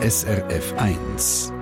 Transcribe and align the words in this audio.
SRF 0.00 0.74
1. 0.76 1.52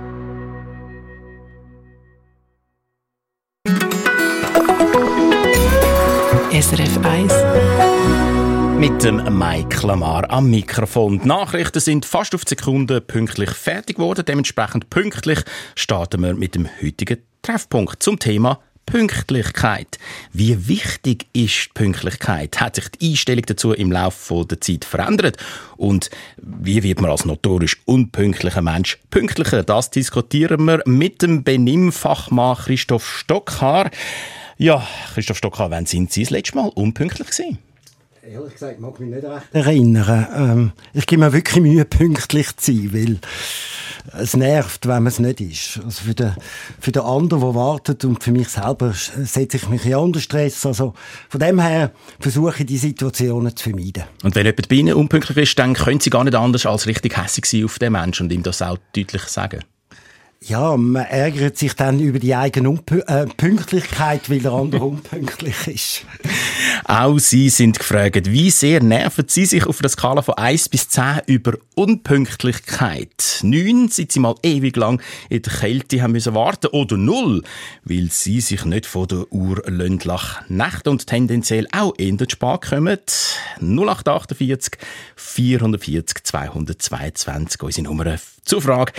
SRF 6.51 6.99
1 7.03 7.33
mit 8.77 9.03
dem 9.03 9.39
Mike 9.39 9.87
Lamar 9.87 10.29
am 10.29 10.51
Mikrofon. 10.51 11.19
Die 11.19 11.27
Nachrichten 11.27 11.79
sind 11.79 12.05
fast 12.05 12.35
auf 12.35 12.45
die 12.45 12.49
Sekunde 12.49 13.01
pünktlich 13.01 13.49
fertig 13.49 13.95
geworden. 13.95 14.23
Dementsprechend 14.23 14.91
pünktlich 14.91 15.39
starten 15.73 16.21
wir 16.21 16.35
mit 16.35 16.53
dem 16.53 16.69
heutigen 16.79 17.23
Treffpunkt 17.41 18.03
zum 18.03 18.19
Thema 18.19 18.59
Pünktlichkeit. 18.87 19.99
Wie 20.33 20.67
wichtig 20.67 21.27
ist 21.33 21.67
die 21.67 21.73
Pünktlichkeit? 21.75 22.59
Hat 22.59 22.75
sich 22.75 22.87
die 22.89 23.11
Einstellung 23.11 23.43
dazu 23.45 23.73
im 23.73 23.91
Laufe 23.91 24.45
der 24.49 24.61
Zeit 24.61 24.85
verändert? 24.85 25.37
Und 25.75 26.09
wie 26.37 26.81
wird 26.81 27.01
man 27.01 27.11
als 27.11 27.25
notorisch 27.25 27.77
unpünktlicher 27.85 28.63
Mensch 28.63 28.97
pünktlicher? 29.11 29.61
Das 29.61 29.91
diskutieren 29.91 30.63
wir 30.65 30.81
mit 30.85 31.21
dem 31.21 31.43
Benimmfachmann 31.43 32.55
Christoph 32.55 33.05
Stockhaar. 33.05 33.91
Ja, 34.57 34.87
Christoph 35.13 35.37
Stockhaar, 35.37 35.69
wann 35.69 35.85
sind 35.85 36.11
Sie 36.11 36.23
das 36.23 36.31
letzte 36.31 36.55
Mal 36.55 36.69
unpünktlich 36.69 37.27
gewesen? 37.27 37.59
Ehrlich 38.23 38.53
gesagt, 38.53 38.79
mag 38.79 38.99
mich 38.99 39.09
nicht 39.09 39.23
recht 39.23 39.47
erinnern. 39.53 40.27
Ähm, 40.35 40.71
ich 40.93 41.05
gebe 41.05 41.23
mir 41.23 41.33
wirklich 41.33 41.61
Mühe, 41.61 41.85
pünktlich 41.85 42.55
zu 42.57 42.71
sein, 42.71 42.93
weil 42.93 43.19
es 44.13 44.35
nervt, 44.35 44.87
wenn 44.87 45.03
man 45.03 45.07
es 45.07 45.19
nicht 45.19 45.41
ist. 45.41 45.79
Also 45.83 46.03
für 46.03 46.13
den, 46.13 46.33
für 46.79 46.91
den 46.91 47.03
anderen, 47.03 47.41
der 47.41 47.55
wartet 47.55 48.05
und 48.05 48.23
für 48.23 48.31
mich 48.31 48.49
selber 48.49 48.93
setze 48.93 49.57
ich 49.57 49.69
mich 49.69 49.85
in 49.85 49.95
anderen 49.95 50.21
Stress. 50.21 50.65
Also 50.65 50.93
von 51.29 51.39
dem 51.39 51.59
her 51.59 51.91
versuche 52.19 52.59
ich, 52.59 52.65
die 52.65 52.77
Situationen 52.77 53.55
zu 53.55 53.69
vermeiden. 53.69 54.03
Und 54.23 54.35
wenn 54.35 54.45
jemand 54.45 54.69
bei 54.69 54.75
Ihnen 54.75 54.93
unpünktlich 54.95 55.37
ist, 55.37 55.59
dann 55.59 55.73
können 55.73 55.99
Sie 55.99 56.09
gar 56.09 56.23
nicht 56.23 56.35
anders 56.35 56.65
als 56.65 56.87
richtig 56.87 57.17
hässlich 57.17 57.45
sein 57.45 57.65
auf 57.65 57.79
den 57.79 57.91
Menschen 57.91 58.27
und 58.27 58.31
ihm 58.31 58.43
das 58.43 58.61
auch 58.61 58.77
deutlich 58.93 59.23
sagen. 59.23 59.63
Ja, 60.47 60.77
man 60.77 61.03
ärgert 61.03 61.57
sich 61.57 61.73
dann 61.73 61.99
über 61.99 62.19
die 62.19 62.33
eigene 62.33 62.69
Unpü 62.69 62.99
äh, 62.99 63.25
Pünktlichkeit, 63.25 64.29
weil 64.29 64.39
der 64.39 64.53
andere 64.53 64.83
unpünktlich 64.85 65.67
ist. 65.67 66.05
Auch 66.85 67.19
Sie 67.19 67.49
sind 67.49 67.77
gefragt, 67.77 68.31
wie 68.31 68.49
sehr 68.49 68.81
nerven 68.81 69.25
Sie 69.27 69.45
sich 69.45 69.65
auf 69.65 69.79
der 69.79 69.89
Skala 69.89 70.21
von 70.21 70.35
1 70.35 70.69
bis 70.69 70.87
10 70.87 71.23
über 71.25 71.57
Unpünktlichkeit? 71.75 73.41
9, 73.43 73.89
seit 73.89 74.13
Sie 74.13 74.21
mal 74.21 74.35
ewig 74.41 74.77
lang 74.77 75.01
in 75.29 75.41
der 75.41 75.51
Kälte 75.51 76.01
haben 76.01 76.13
müssen 76.13 76.33
warten 76.33 76.67
oder 76.67 76.95
0, 76.95 77.43
weil 77.83 78.07
Sie 78.09 78.39
sich 78.39 78.63
nicht 78.63 78.85
von 78.85 79.07
der 79.09 79.25
Uhr 79.33 79.61
lachen 79.67 80.45
Nacht 80.47 80.87
und 80.87 81.07
tendenziell 81.07 81.67
auch 81.73 81.93
in 81.97 82.15
der 82.17 82.27
Spar 82.29 82.61
kommen. 82.61 82.99
0848 83.59 84.77
440 85.17 86.23
222, 86.23 87.63
unsere 87.63 87.83
Nummer 87.83 88.15
zur 88.45 88.61
Frage. 88.61 88.93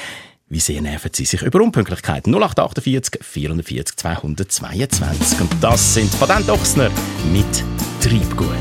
Wie 0.51 0.61
sehr 0.61 0.81
nerven 0.81 1.11
Sie 1.13 1.27
sich 1.27 1.43
über 1.43 1.61
Unpünktlichkeit? 1.61 2.27
0848 2.27 3.23
440 3.23 3.97
222. 3.97 5.41
Und 5.43 5.51
das 5.61 5.93
sind 5.93 6.19
Patent 6.19 6.49
Ochsner 6.49 6.91
mit 7.31 7.65
Treibgut. 8.01 8.57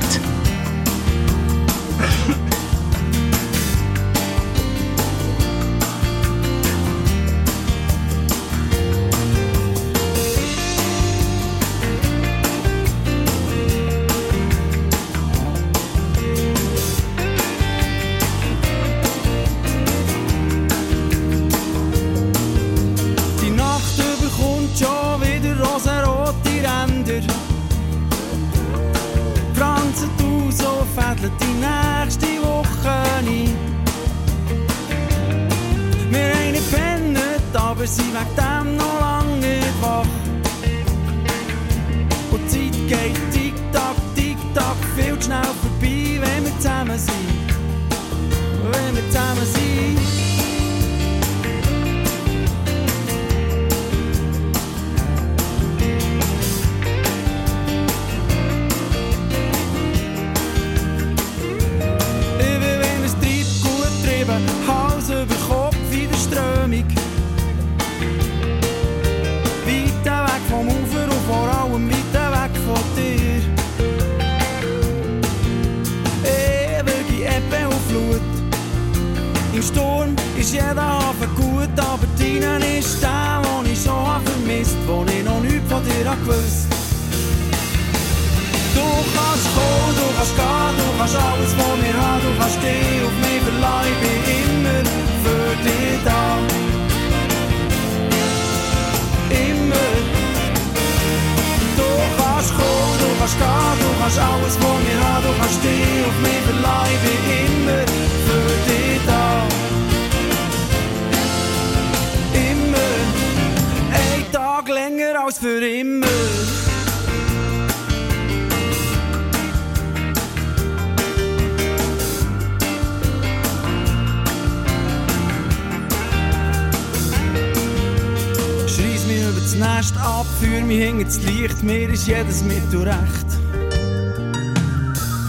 Jedes 132.08 132.44
Mittel 132.44 132.84
recht. 132.84 133.28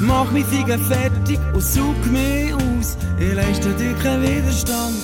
Mach 0.00 0.30
mich 0.30 0.46
Finger 0.46 0.78
fertig 0.78 1.40
und 1.52 1.62
such 1.62 2.04
mich 2.06 2.54
aus, 2.54 2.96
ich 3.18 3.34
leiste 3.34 3.70
dir 3.74 3.94
keinen 3.94 4.22
Widerstand. 4.22 4.94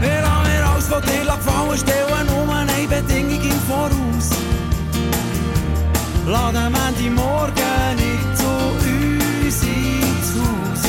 Ich 0.00 0.08
lass 0.22 0.48
mir 0.48 0.66
alles 0.66 0.86
von 0.88 1.02
dir 1.02 1.24
gefallen, 1.24 1.78
eine 2.82 3.02
Bedingung 3.02 3.40
im 3.42 3.60
Voraus. 3.68 4.28
Lass 6.26 6.54
am 6.54 6.74
Ende 6.74 7.10
morgen 7.10 7.96
nicht 7.96 8.38
zu 8.38 8.46
uns 8.46 9.62
ins 9.62 10.28
Haus. 10.38 10.82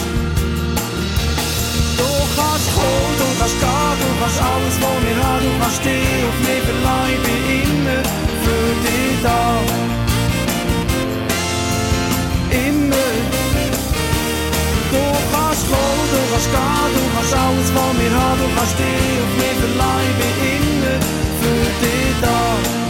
Du 1.97 2.09
kannst 2.35 2.69
kommen, 2.75 3.13
du 3.19 3.27
kannst 3.39 3.59
gehen, 3.59 3.97
du 4.01 4.07
kannst 4.19 4.41
alles, 4.41 4.75
was 4.81 4.97
wir 5.03 5.17
haben, 5.23 5.43
du 5.43 5.51
kannst 5.61 5.85
dich 5.85 6.23
auf 6.27 6.37
mich 6.47 6.63
verleihen, 6.67 7.13
ich 7.13 7.21
bin 7.25 7.41
immer 7.61 8.01
für 8.43 8.67
dich 8.83 9.23
da. 9.23 9.41
kannst 16.31 16.45
gehen, 16.47 16.91
du 16.95 17.01
kannst 17.15 17.33
alles 17.33 17.69
von 17.69 17.91
mir 17.97 18.13
haben, 18.19 18.39
du 18.39 18.47
kannst 18.55 18.79
dich 18.79 19.13
auf 19.23 19.33
mich 19.37 19.57
verleihen, 19.61 20.09
ich 20.09 20.17
bin 20.19 20.33
immer 20.57 21.22
für 21.43 21.85
dich 21.85 22.21
da. 22.21 22.82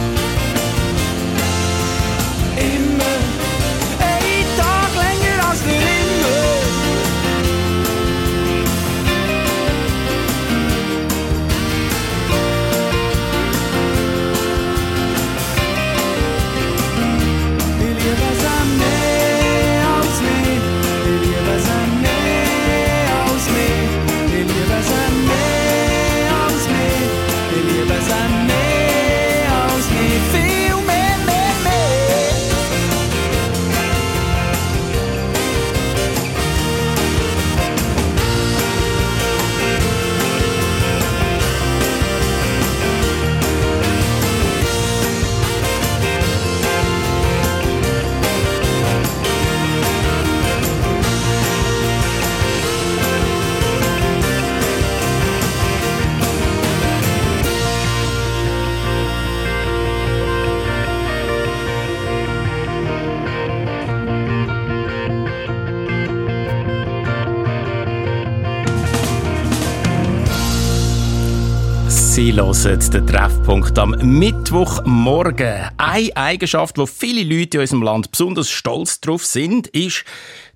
Hören 72.36 72.80
den 72.92 73.06
Treffpunkt 73.06 73.78
am 73.78 73.90
Mittwochmorgen. 73.90 75.70
Eine 75.76 76.16
Eigenschaft, 76.16 76.78
wo 76.78 76.86
viele 76.86 77.22
Leute 77.22 77.58
in 77.58 77.60
unserem 77.60 77.82
Land 77.82 78.10
besonders 78.10 78.50
stolz 78.50 79.00
drauf 79.00 79.24
sind, 79.24 79.68
ist 79.68 80.04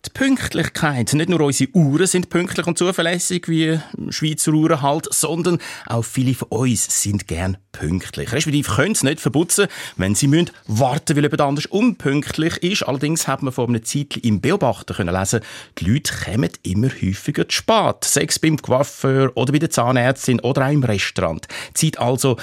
die 0.05 0.11
Pünktlichkeit. 0.11 1.13
Nicht 1.13 1.29
nur 1.29 1.41
unsere 1.41 1.71
Uhren 1.73 2.07
sind 2.07 2.29
pünktlich 2.29 2.67
und 2.67 2.79
zuverlässig, 2.79 3.49
wie 3.49 3.81
Schweizer 4.11 4.53
Uhren 4.53 4.83
halt, 4.83 5.09
sondern 5.13 5.59
auch 5.87 6.05
viele 6.05 6.35
von 6.35 6.49
uns 6.49 7.03
sind 7.03 7.27
gern 7.27 7.57
pünktlich. 7.73 8.33
Respektive 8.33 8.71
können 8.73 8.93
es 8.93 9.03
nicht 9.03 9.21
verputzen, 9.21 9.67
wenn 9.97 10.15
sie 10.15 10.29
müssen 10.29 10.51
warten, 10.67 11.17
weil 11.17 11.25
jemand 11.25 11.41
anders 11.41 11.67
unpünktlich 11.67 12.57
ist. 12.59 12.83
Allerdings 12.85 13.27
hat 13.27 13.43
man 13.43 13.53
vor 13.53 13.69
einem 13.69 13.85
Zeitchen 13.85 14.23
im 14.23 14.41
Beobachter 14.41 14.95
können 14.95 15.15
lesen, 15.15 15.41
die 15.79 15.91
Leute 15.91 16.13
kommen 16.25 16.51
immer 16.63 16.89
häufiger 16.89 17.49
zu 17.49 17.57
spät. 17.57 18.05
Sex 18.05 18.39
beim 18.39 18.57
Coiffeur 18.57 19.33
oder 19.35 19.53
bei 19.53 19.59
der 19.59 19.71
Zahnärztin 19.71 20.41
oder 20.41 20.67
auch 20.67 20.73
im 20.73 20.85
Restaurant. 20.85 21.47
Zeit 21.75 21.99
also, 21.99 22.37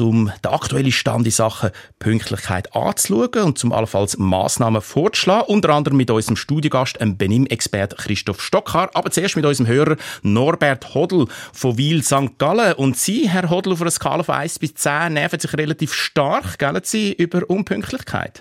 um 0.00 0.30
den 0.44 0.50
aktuellen 0.52 0.92
Stand 0.92 1.26
in 1.26 1.30
Sachen 1.30 1.70
Pünktlichkeit 1.98 2.74
anzuschauen 2.74 3.44
und 3.44 3.58
zum 3.58 3.72
allenfalls 3.72 4.18
Massnahmen 4.18 4.82
vorzuschlagen. 4.82 5.46
Unter 5.48 5.70
anderem 5.70 5.96
mit 5.96 6.10
unserem 6.10 6.36
Studiogast, 6.36 7.00
dem 7.00 7.16
Benim-Expert 7.16 7.96
Christoph 7.98 8.40
Stockhaar, 8.40 8.90
aber 8.94 9.10
zuerst 9.10 9.36
mit 9.36 9.44
unserem 9.44 9.66
Hörer 9.66 9.96
Norbert 10.22 10.94
Hodl 10.94 11.26
von 11.52 11.78
Wiel 11.78 12.02
St. 12.02 12.38
Gallen. 12.38 12.74
Und 12.74 12.96
Sie, 12.96 13.28
Herr 13.28 13.50
Hodl, 13.50 13.72
auf 13.72 13.80
einer 13.80 13.90
Skala 13.90 14.22
von 14.22 14.34
1 14.34 14.58
bis 14.58 14.74
10 14.74 15.14
nerven 15.14 15.40
sich 15.40 15.54
relativ 15.56 15.92
stark, 15.92 16.58
gell, 16.58 16.80
Sie, 16.82 17.12
über 17.12 17.48
Unpünktlichkeit? 17.48 18.40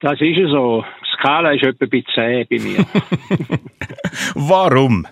Das 0.00 0.20
ist 0.20 0.36
so. 0.50 0.84
Die 1.02 1.16
Skala 1.16 1.52
ist 1.52 1.62
etwa 1.62 1.86
bei 1.86 2.02
10 2.14 2.46
bei 2.48 2.58
mir. 2.58 2.86
Warum? 4.34 5.06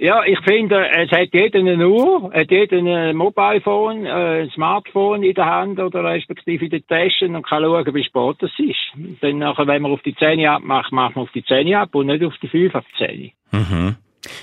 Ja, 0.00 0.22
ich 0.22 0.38
finde, 0.40 0.88
es 0.90 1.10
hat 1.10 1.30
jeder 1.32 1.58
eine 1.58 1.88
Uhr, 1.88 2.32
hat 2.32 2.52
jeder 2.52 2.76
ein 2.76 3.16
Mobilephone, 3.16 4.06
äh, 4.06 4.42
ein 4.42 4.50
Smartphone 4.50 5.24
in 5.24 5.34
der 5.34 5.46
Hand 5.46 5.80
oder 5.80 6.04
respektive 6.04 6.66
in 6.66 6.70
der 6.70 6.86
Tasche 6.86 7.26
und 7.26 7.42
kann 7.42 7.64
schauen, 7.64 7.94
wie 7.94 8.04
spät 8.04 8.36
es 8.40 8.52
ist. 8.58 9.20
Dann 9.20 9.38
nachher, 9.38 9.66
wenn 9.66 9.82
man 9.82 9.90
auf 9.90 10.02
die 10.02 10.14
Zähne 10.14 10.52
abmacht, 10.52 10.92
macht 10.92 11.16
man 11.16 11.24
auf 11.24 11.32
die 11.32 11.44
Zähne 11.44 11.80
ab 11.80 11.96
und 11.96 12.06
nicht 12.06 12.22
auf 12.22 12.34
die 12.40 12.46
5 12.46 12.76
ab 12.76 12.84
Zähne. 12.96 13.32
Mhm. 13.50 13.96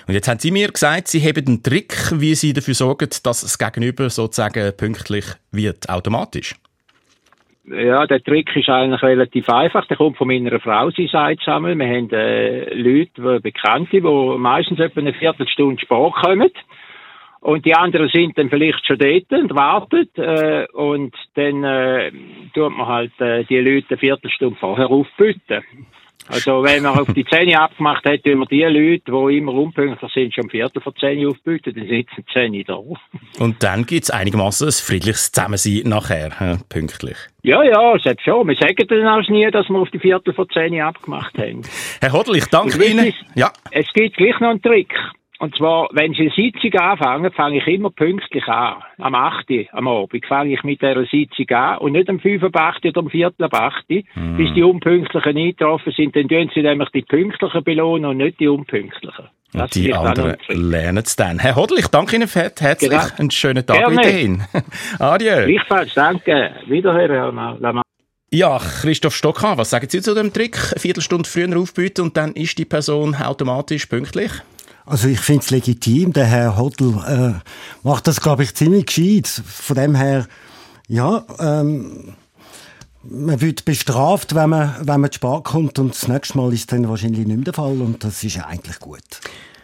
Und 0.07 0.13
jetzt 0.13 0.27
haben 0.27 0.39
Sie 0.39 0.51
mir 0.51 0.69
gesagt, 0.69 1.07
Sie 1.07 1.21
haben 1.21 1.47
einen 1.47 1.63
Trick, 1.63 2.11
wie 2.13 2.35
Sie 2.35 2.51
dafür 2.51 2.73
sorgen, 2.73 3.07
dass 3.23 3.41
das 3.41 3.57
Gegenüber 3.57 4.09
sozusagen 4.09 4.75
pünktlich 4.75 5.25
wird, 5.51 5.87
automatisch. 5.89 6.55
Ja, 7.67 8.05
der 8.05 8.23
Trick 8.23 8.55
ist 8.55 8.69
eigentlich 8.69 9.01
relativ 9.01 9.49
einfach. 9.49 9.87
Der 9.87 9.97
kommt 9.97 10.17
von 10.17 10.27
meiner 10.27 10.59
Frau, 10.59 10.91
sie 10.91 11.07
sagt 11.07 11.41
zusammen. 11.41 11.79
Wir 11.79 11.87
haben 11.87 12.09
äh, 12.11 12.73
Leute, 12.73 13.39
Bekannte, 13.41 14.01
die 14.01 14.37
meistens 14.37 14.79
etwa 14.79 14.99
eine 14.99 15.13
Viertelstunde 15.13 15.81
Sport 15.81 16.15
kommen. 16.15 16.51
Und 17.41 17.65
die 17.65 17.75
anderen 17.75 18.09
sind 18.09 18.37
dann 18.37 18.49
vielleicht 18.49 18.85
schon 18.85 18.97
dort 18.97 19.31
und 19.31 19.55
warten. 19.55 20.07
Äh, 20.15 20.67
und 20.73 21.15
dann 21.35 21.63
äh, 21.63 22.11
tut 22.53 22.75
man 22.75 22.87
halt 22.87 23.19
äh, 23.19 23.43
die 23.45 23.59
Leute 23.59 23.87
eine 23.89 23.97
Viertelstunde 23.97 24.57
vorher 24.59 24.89
aufbüten. 24.89 25.63
Also 26.27 26.63
wenn 26.63 26.81
man 26.81 26.97
auf 26.97 27.13
die 27.13 27.23
Zähne 27.25 27.59
abgemacht 27.59 28.03
hat, 28.05 28.23
tun 28.23 28.39
wir 28.39 28.45
die 28.47 28.63
Leute, 28.63 29.03
die 29.05 29.37
immer 29.37 29.53
unpünktlich 29.53 30.11
sind, 30.11 30.33
schon 30.33 30.49
Viertel 30.49 30.81
vor 30.81 30.95
Zähne 30.95 31.27
aufbieten, 31.27 31.73
dann 31.75 31.87
sitzen 31.87 32.15
die 32.17 32.33
Zähne 32.33 32.63
da. 32.63 32.79
Und 33.39 33.61
dann 33.61 33.85
gibt 33.85 34.05
es 34.05 34.11
einigermaßen 34.11 34.67
ein 34.67 34.71
friedliches 34.71 35.31
Zusammensein 35.31 35.83
nachher, 35.85 36.31
äh, 36.39 36.57
pünktlich. 36.67 37.17
Ja, 37.43 37.63
ja, 37.63 37.95
selbst 37.99 38.25
schon. 38.25 38.47
Wir 38.47 38.55
sagen 38.55 38.87
dann 38.87 39.07
auch 39.07 39.29
nie, 39.29 39.49
dass 39.51 39.69
wir 39.69 39.77
auf 39.77 39.91
die 39.91 39.99
Viertel 39.99 40.33
vor 40.33 40.49
Zähne 40.49 40.85
abgemacht 40.85 41.37
haben. 41.37 41.61
Herr 42.01 42.11
Hodl, 42.11 42.35
ich 42.37 42.45
danke 42.45 42.83
Ihnen. 42.83 43.13
Ja. 43.35 43.51
Es 43.69 43.85
gibt 43.93 44.17
gleich 44.17 44.39
noch 44.39 44.49
einen 44.49 44.61
Trick. 44.61 44.93
Und 45.39 45.55
zwar, 45.55 45.89
wenn 45.91 46.13
Sie 46.13 46.21
eine 46.21 46.31
Sitzung 46.31 46.79
anfangen, 46.79 47.31
fange 47.31 47.57
ich 47.57 47.67
immer 47.67 47.89
pünktlich 47.89 48.47
an. 48.47 48.75
Am 48.99 49.15
8. 49.15 49.47
am 49.73 49.87
Abend 49.87 50.25
fange 50.25 50.53
ich 50.53 50.63
mit 50.63 50.81
dieser 50.81 51.05
Sitzung 51.05 51.49
an 51.49 51.77
und 51.79 51.91
nicht 51.91 52.09
am 52.09 52.19
5. 52.19 52.43
ab 52.43 52.55
8. 52.55 52.85
oder 52.85 52.99
am 53.01 53.09
4. 53.09 53.33
ab 53.39 53.53
8. 53.53 53.89
Mm. 53.89 54.37
Bis 54.37 54.53
die 54.53 54.63
Unpünktlichen 54.63 55.37
eingetroffen 55.37 55.93
sind, 55.95 56.15
dann 56.15 56.29
tun 56.29 56.49
Sie 56.53 56.61
nämlich 56.61 56.89
die 56.91 57.01
Pünktlichen 57.01 57.63
belohnen 57.63 58.05
und 58.05 58.17
nicht 58.17 58.39
die 58.39 58.47
Unpünktlichen. 58.47 59.25
Das 59.51 59.63
und 59.63 59.75
die 59.75 59.93
anderen 59.93 60.37
lernen 60.47 61.03
es 61.05 61.15
dann. 61.15 61.39
Herr 61.39 61.55
Hodl, 61.55 61.79
ich 61.79 61.87
danke 61.87 62.15
Ihnen 62.15 62.29
herzlich. 62.29 62.89
Genau. 62.89 63.03
Einen 63.17 63.31
schönen 63.31 63.65
Tag 63.65 63.77
Gerne. 63.77 63.97
weiterhin. 63.97 64.43
Adieu. 64.99 65.45
Gleichfalls, 65.47 65.93
danke. 65.93 66.51
Wiederhören, 66.67 67.37
Herr 67.37 67.83
ja, 68.31 68.59
Christoph 68.59 69.15
Stocker, 69.15 69.57
was 69.57 69.69
sagen 69.69 69.87
Sie 69.87 70.01
zu 70.01 70.13
dem 70.13 70.33
Trick? 70.33 70.57
Eine 70.57 70.81
Viertelstunde 70.81 71.29
früher 71.29 71.57
aufbieten 71.57 72.01
und 72.01 72.17
dann 72.17 72.33
ist 72.33 72.57
die 72.57 72.65
Person 72.65 73.15
automatisch 73.15 73.85
pünktlich? 73.85 74.31
Also 74.85 75.07
ich 75.07 75.19
finde 75.19 75.43
es 75.43 75.49
legitim. 75.49 76.13
Der 76.13 76.25
Herr 76.25 76.57
Hodl 76.57 76.93
äh, 77.07 77.33
macht 77.83 78.07
das, 78.07 78.21
glaube 78.21 78.43
ich, 78.43 78.53
ziemlich 78.53 78.85
gescheit. 78.85 79.27
Von 79.27 79.75
dem 79.75 79.95
her, 79.95 80.27
ja, 80.87 81.23
ähm, 81.39 82.15
man 83.03 83.41
wird 83.41 83.65
bestraft, 83.65 84.35
wenn 84.35 84.49
man, 84.49 84.75
wenn 84.81 85.01
man 85.01 85.11
zu 85.11 85.15
spät 85.15 85.43
kommt 85.43 85.79
und 85.79 85.93
das 85.93 86.07
nächste 86.07 86.37
Mal 86.37 86.53
ist 86.53 86.71
dann 86.71 86.87
wahrscheinlich 86.89 87.25
nicht 87.25 87.35
mehr 87.35 87.45
der 87.45 87.53
Fall 87.53 87.81
und 87.81 88.03
das 88.03 88.23
ist 88.23 88.43
eigentlich 88.43 88.79
gut. 88.79 89.01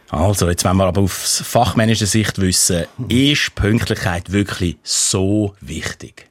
Also, 0.09 0.50
jetzt 0.50 0.65
wollen 0.65 0.77
wir 0.77 0.85
aber 0.85 1.01
aus 1.01 1.41
fachmännischer 1.45 2.05
Sicht 2.05 2.39
wissen, 2.41 2.86
ist 3.07 3.55
Pünktlichkeit 3.55 4.31
wirklich 4.31 4.77
so 4.84 5.55
wichtig? 5.62 6.27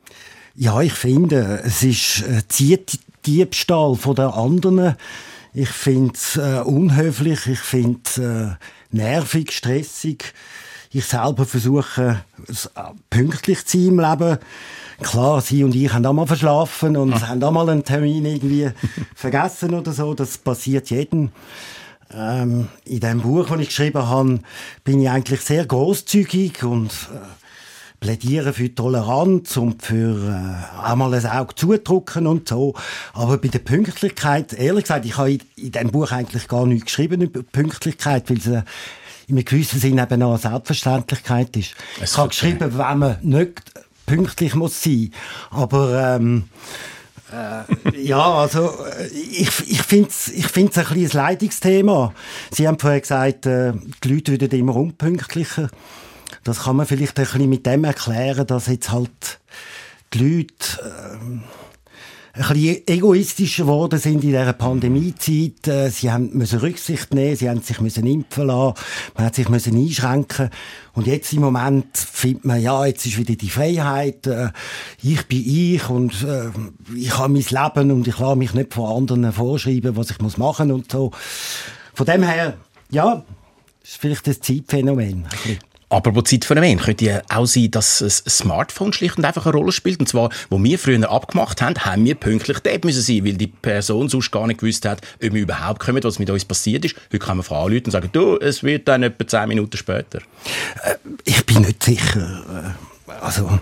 Ja, 0.55 0.83
ich 0.83 0.93
finde, 0.93 1.63
es 1.65 1.83
ist 1.83 2.25
Diebstahl 3.25 3.95
von 3.97 4.15
den 4.15 4.27
anderen. 4.27 4.97
Ich 5.55 5.71
finde 5.71 6.13
es 6.15 6.37
äh, 6.37 6.61
unhöflich, 6.61 7.47
ich 7.47 7.59
finde 7.59 8.59
äh, 8.61 8.65
nervig, 8.93 9.53
stressig. 9.53 10.33
Ich 10.93 11.05
selber 11.05 11.45
versuche, 11.47 12.25
äh, 12.49 12.81
pünktlich 13.11 13.65
zu 13.65 13.79
sein 13.79 13.89
im 13.89 14.01
Leben. 14.01 14.39
Klar, 15.01 15.41
Sie 15.41 15.63
und 15.65 15.75
ich 15.75 15.93
haben 15.93 16.05
auch 16.05 16.13
mal 16.13 16.27
verschlafen 16.27 16.97
und 16.97 17.15
Ach. 17.15 17.29
haben 17.29 17.43
auch 17.43 17.53
mal 17.53 17.69
einen 17.71 17.85
Termin 17.85 18.25
irgendwie 18.25 18.71
vergessen 19.15 19.75
oder 19.75 19.93
so. 19.93 20.15
Das 20.15 20.37
passiert 20.37 20.91
jedem. 20.91 21.31
Ähm, 22.13 22.69
in 22.85 23.01
dem 23.01 23.21
Buch, 23.21 23.47
das 23.49 23.61
ich 23.61 23.69
geschrieben 23.69 24.07
habe, 24.09 24.41
bin 24.83 25.01
ich 25.01 25.09
eigentlich 25.09 25.41
sehr 25.43 25.65
großzügig 25.65 26.65
und 26.65 26.91
äh, 28.01 28.05
plädiere 28.05 28.53
für 28.53 28.75
Toleranz 28.75 29.57
und 29.57 29.83
für 29.83 30.29
äh, 30.29 30.85
einmal 30.85 31.15
ein 31.15 31.27
Auge 31.27 31.55
zudrücken 31.55 32.27
und 32.27 32.49
so. 32.49 32.75
Aber 33.13 33.39
bei 33.39 33.49
der 33.49 33.61
Pünktlichkeit, 33.61 34.53
ehrlich 34.53 34.85
gesagt, 34.85 35.05
ich 35.05 35.17
habe 35.17 35.33
in, 35.33 35.41
in 35.57 35.73
diesem 35.73 35.91
Buch 35.91 36.11
eigentlich 36.13 36.49
gar 36.49 36.67
nichts 36.67 36.87
geschrieben 36.87 37.21
über 37.23 37.43
Pünktlichkeit, 37.43 38.31
weil 38.31 38.39
es 38.39 38.47
äh, 38.47 38.63
in 39.29 39.37
einem 39.37 39.45
gewissen 39.45 39.79
Sinn 39.79 39.99
eben 39.99 40.23
auch 40.23 40.31
eine 40.31 40.39
Selbstverständlichkeit 40.39 41.57
ist. 41.57 41.75
Es 42.01 42.13
ich 42.13 42.19
habe 42.19 42.31
geschrieben, 42.31 42.77
wenn 42.77 42.99
man 42.99 43.17
nicht 43.23 43.63
pünktlich 44.07 44.55
muss 44.55 44.83
sein. 44.83 45.13
Aber 45.51 46.17
ähm, 46.17 46.49
äh, 47.33 48.01
ja, 48.01 48.35
also 48.35 48.71
äh, 48.87 49.07
ich, 49.07 49.71
ich 49.71 49.83
finde 49.83 50.09
es 50.09 50.29
ich 50.29 50.47
find's 50.47 50.79
ein 50.79 50.85
kleines 50.85 51.13
Leidungsthema. 51.13 52.13
Sie 52.51 52.67
haben 52.67 52.79
vorher 52.79 53.01
gesagt, 53.01 53.47
äh, 53.47 53.73
die 54.03 54.15
Leute 54.15 54.33
würden 54.33 54.51
immer 54.59 54.75
unpünktlicher. 54.75 55.71
Das 56.45 56.65
kann 56.65 56.77
man 56.77 56.87
vielleicht 56.87 57.19
ein 57.19 57.25
bisschen 57.25 57.49
mit 57.49 57.67
dem 57.67 57.85
erklären, 57.85 58.47
dass 58.47 58.67
jetzt 58.67 58.91
halt 58.91 59.41
die 60.13 60.19
Leute 60.19 60.55
äh, 60.83 61.41
ein 62.33 62.55
bisschen 62.55 62.87
egoistischer 62.87 63.65
geworden 63.65 63.99
sind 63.99 64.23
in 64.25 64.31
dieser 64.31 64.53
Pandemiezeit. 64.53 65.67
Äh, 65.67 65.91
sie 65.91 66.11
haben 66.11 66.31
müssen 66.37 66.61
Rücksicht 66.61 67.13
nehmen, 67.13 67.37
sie 67.37 67.49
haben 67.49 67.61
sich 67.61 67.81
müssen 67.81 68.07
impfen 68.07 68.47
lassen, 68.47 68.75
man 69.17 69.27
hat 69.27 69.35
sich 69.35 69.49
müssen 69.49 69.77
einschränken. 69.77 70.51
Und 70.93 71.07
jetzt 71.07 71.33
im 71.33 71.41
Moment 71.41 71.97
findet 71.97 72.45
man, 72.45 72.63
ja, 72.63 72.87
jetzt 72.87 73.05
ist 73.07 73.19
wieder 73.19 73.35
die 73.35 73.51
Freiheit, 73.51 74.27
äh, 74.27 74.51
ich 75.03 75.27
bin 75.27 75.43
ich 75.45 75.89
und 75.89 76.23
äh, 76.23 76.51
ich 76.95 77.17
habe 77.19 77.33
mein 77.33 77.43
Leben 77.43 77.91
und 77.91 78.07
ich 78.07 78.19
lasse 78.19 78.37
mich 78.37 78.55
nicht 78.55 78.75
von 78.75 78.97
anderen 78.97 79.33
vorschreiben, 79.33 79.97
was 79.97 80.11
ich 80.11 80.21
muss 80.21 80.39
machen 80.39 80.71
und 80.71 80.91
so. 80.91 81.11
Von 81.95 82.07
dem 82.07 82.23
her, 82.23 82.57
ja, 82.91 83.25
ist 83.83 83.97
vielleicht 83.97 84.27
ein 84.29 84.41
Zeitphänomen. 84.41 85.27
Aber 85.91 86.15
wo 86.15 86.23
Zeitphänomen 86.23 86.79
könnte 86.79 87.05
ja 87.05 87.23
auch 87.29 87.47
sein, 87.47 87.71
dass 87.73 88.01
ein 88.01 88.11
Smartphone 88.11 88.93
schlicht 88.93 89.19
und 89.19 89.25
einfach 89.25 89.45
eine 89.45 89.57
Rolle 89.57 89.73
spielt. 89.73 89.99
Und 89.99 90.09
zwar, 90.09 90.31
wo 90.49 90.63
wir 90.63 90.79
früher 90.79 91.11
abgemacht 91.11 91.61
haben, 91.61 91.75
haben 91.85 92.05
wir 92.05 92.15
pünktlich 92.15 92.61
dort 92.61 92.85
müssen 92.85 93.03
sein, 93.03 93.25
weil 93.25 93.35
die 93.35 93.49
Person 93.49 94.09
sonst 94.09 94.31
gar 94.31 94.47
nicht 94.47 94.61
gewusst 94.61 94.85
hat, 94.87 95.03
ob 95.17 95.33
wir 95.33 95.43
überhaupt 95.43 95.81
kommen, 95.81 96.03
was 96.03 96.21
mit 96.21 96.31
uns 96.31 96.45
passiert 96.45 96.85
ist. 96.85 96.95
Heute 97.13 97.19
kann 97.19 97.37
man 97.39 97.45
fragen 97.45 97.83
und 97.85 97.91
sagen, 97.91 98.09
du, 98.13 98.39
es 98.39 98.63
wird 98.63 98.87
dann 98.87 99.03
etwa 99.03 99.27
zehn 99.27 99.49
Minuten 99.49 99.77
später. 99.77 100.19
Äh, 100.85 100.95
ich 101.25 101.45
bin 101.45 101.63
nicht 101.63 101.83
sicher. 101.83 102.77
Äh, 103.09 103.13
also, 103.21 103.59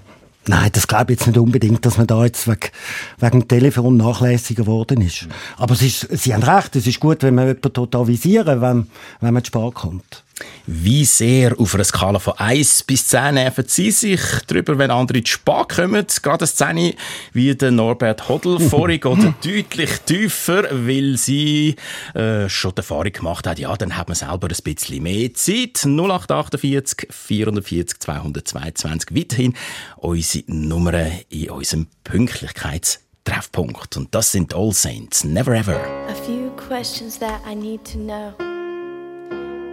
Nein, 0.49 0.71
das 0.73 0.87
glaube 0.87 1.13
ich 1.13 1.19
jetzt 1.19 1.27
nicht 1.27 1.39
unbedingt, 1.39 1.85
dass 1.85 1.99
man 1.99 2.07
da 2.07 2.25
jetzt 2.25 2.49
wegen, 2.49 2.71
wegen 3.19 3.41
dem 3.41 3.49
Telefon 3.49 3.99
nachlässiger 3.99 4.65
geworden 4.65 5.03
ist. 5.03 5.29
Aber 5.59 5.75
es 5.75 5.83
ist, 5.83 6.09
Sie 6.11 6.33
haben 6.33 6.43
recht, 6.43 6.75
es 6.75 6.87
ist 6.87 7.01
gut, 7.01 7.23
wenn 7.23 7.35
man 7.35 7.49
jemanden 7.49 7.71
total 7.71 8.07
visieren, 8.07 8.63
wenn, 8.63 8.87
wenn 9.21 9.35
man 9.35 9.45
zu 9.45 9.49
spät 9.49 9.75
kommt. 9.75 10.25
Wie 10.67 11.05
sehr 11.05 11.59
auf 11.59 11.75
einer 11.75 11.85
Skala 11.85 12.19
von 12.19 12.35
1 12.37 12.83
bis 12.83 13.09
10 13.09 13.35
nerven 13.35 13.65
Sie 13.67 13.91
sich 13.91 14.21
darüber, 14.47 14.77
wenn 14.79 14.91
andere 14.91 15.23
zu 15.23 15.33
spät 15.33 15.69
kommen? 15.75 16.07
Gerade 16.23 16.45
eine 16.45 16.47
Szene 16.47 16.95
wie 17.33 17.55
der 17.55 17.71
Norbert 17.71 18.29
Hodl 18.29 18.61
vorig 18.71 19.07
oder 19.07 19.35
deutlich 19.43 19.91
tiefer, 20.05 20.65
weil 20.71 21.17
sie 21.17 21.77
äh, 22.15 22.49
schon 22.49 22.73
die 22.73 22.79
Erfahrung 22.79 23.13
gemacht 23.13 23.47
hat, 23.47 23.59
ja, 23.59 23.75
dann 23.77 23.97
hat 23.97 24.09
man 24.09 24.15
selber 24.15 24.49
ein 24.49 24.63
bisschen 24.63 25.03
mehr 25.03 25.33
Zeit. 25.35 25.85
0848 25.85 27.09
440 27.11 28.01
222 28.01 29.17
weiterhin 29.17 29.55
unsere 29.97 30.45
Nummern 30.49 31.13
in 31.29 31.51
unserem 31.51 31.87
Pünktlichkeitstreffpunkt. 32.05 33.97
Und 33.97 34.15
das 34.15 34.33
sind 34.33 34.55
All 34.55 34.73
Saints, 34.73 35.25
Never 35.25 35.55
Ever. 35.55 35.81
A 36.09 36.15
few 36.27 36.51
questions 36.57 37.19
that 37.19 37.41
I 37.51 37.55
need 37.55 37.85
to 37.85 37.99
know. 37.99 38.48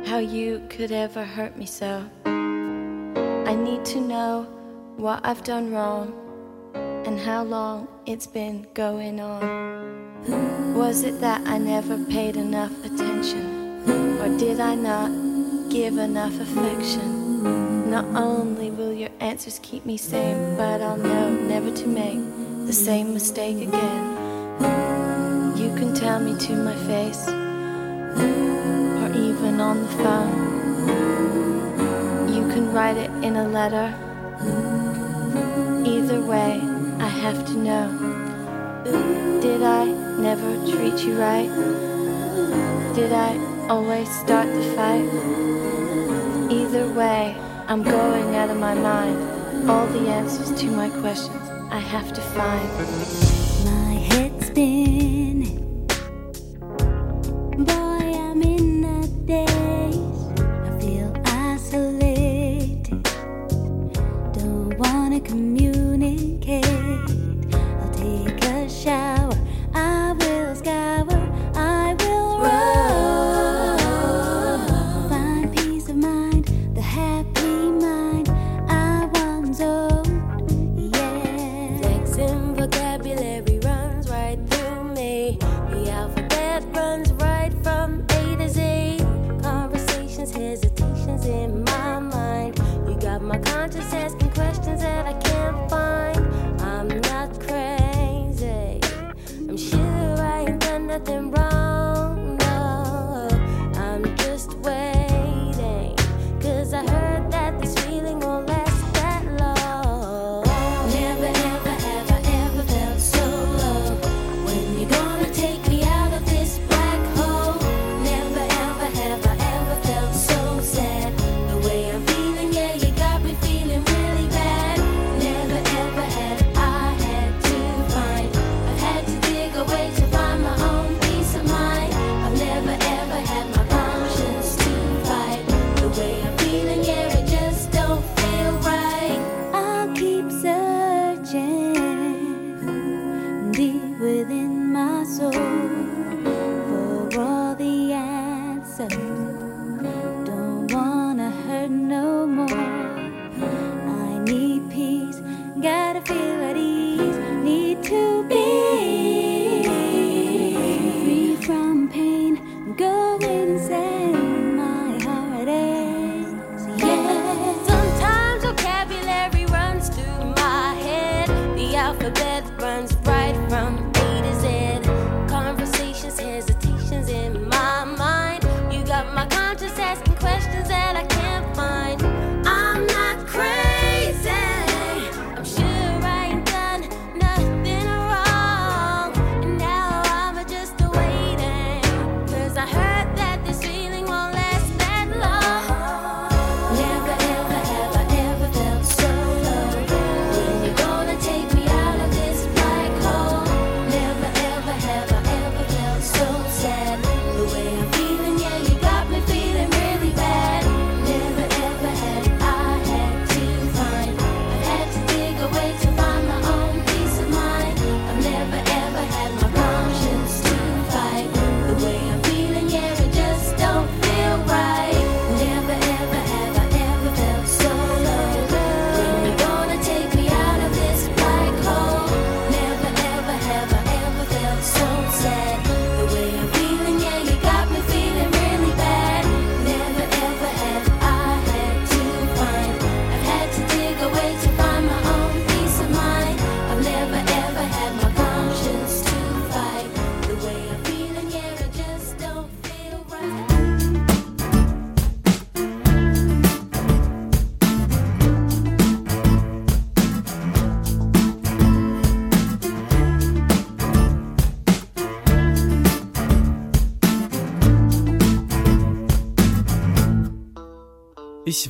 How 0.06 0.20
you 0.20 0.62
could 0.70 0.92
ever 0.92 1.24
hurt 1.24 1.58
me 1.58 1.66
so. 1.66 2.04
I 2.26 3.56
need 3.56 3.84
to 3.86 4.00
know 4.00 4.44
what 4.98 5.26
I've 5.26 5.44
done 5.44 5.72
wrong 5.72 6.14
and 6.76 7.20
how 7.20 7.44
long 7.44 7.88
it's 8.06 8.28
been 8.28 8.68
going 8.76 9.20
on. 9.20 10.76
Was 10.76 11.04
it 11.04 11.20
that 11.22 11.42
I 11.48 11.58
never 11.58 11.98
paid 12.06 12.36
enough 12.38 12.72
attention? 12.86 13.82
Or 14.22 14.38
did 14.38 14.60
I 14.60 14.76
not 14.76 15.10
give 15.72 15.98
enough 15.98 16.40
affection? 16.40 17.90
Not 17.90 18.06
only 18.16 18.70
will 18.70 18.94
your 18.94 19.10
answers 19.20 19.60
keep 19.64 19.86
me 19.86 19.98
sane, 19.98 20.56
but 20.56 20.82
I'll 20.82 20.98
know 20.98 21.32
never 21.32 21.72
to 21.72 21.88
make 21.88 22.20
the 22.68 22.74
same 22.74 23.12
mistake 23.14 23.68
again. 23.68 24.06
You 25.58 25.74
can 25.76 25.96
tell 25.96 26.20
me 26.20 26.38
to 26.46 26.56
my 26.56 26.76
face 26.86 27.28
even 29.56 29.62
on 29.62 29.82
the 29.84 29.90
phone. 30.04 30.36
You 32.28 32.44
can 32.54 32.74
write 32.74 32.98
it 32.98 33.10
in 33.24 33.38
a 33.38 33.48
letter. 33.48 33.94
Either 35.86 36.22
way, 36.22 36.60
I 37.00 37.08
have 37.08 37.46
to 37.46 37.54
know. 37.54 37.88
Did 39.42 39.62
I 39.64 39.86
never 40.20 40.58
treat 40.70 41.06
you 41.06 41.18
right? 41.18 41.50
Did 42.96 43.14
I 43.14 43.38
always 43.70 44.10
start 44.24 44.48
the 44.48 44.64
fight? 44.76 45.08
Either 46.52 46.92
way, 46.94 47.38
I'm 47.68 47.84
going 47.84 48.36
out 48.36 48.50
of 48.50 48.58
my 48.58 48.74
mind. 48.74 49.18
All 49.70 49.88
the 49.88 50.10
answers 50.10 50.52
to 50.60 50.66
my 50.68 50.90
questions 51.02 51.50
I 51.72 51.80
have 51.80 52.12
to 52.14 52.22
find. 52.22 52.70
My 53.64 53.94
head's 54.10 54.48
spinning. 54.48 55.26
Ich 57.58 57.85
Community. 65.26 65.56
me 65.56 65.65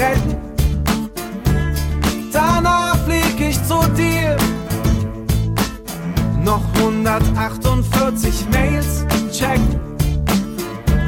retten. 0.00 0.36
Danach 2.32 2.96
flieg 3.04 3.38
ich 3.38 3.62
zu 3.64 3.80
dir. 3.96 4.36
Noch 6.42 6.62
148 6.76 8.46
Mails 8.50 9.04
checken. 9.32 9.80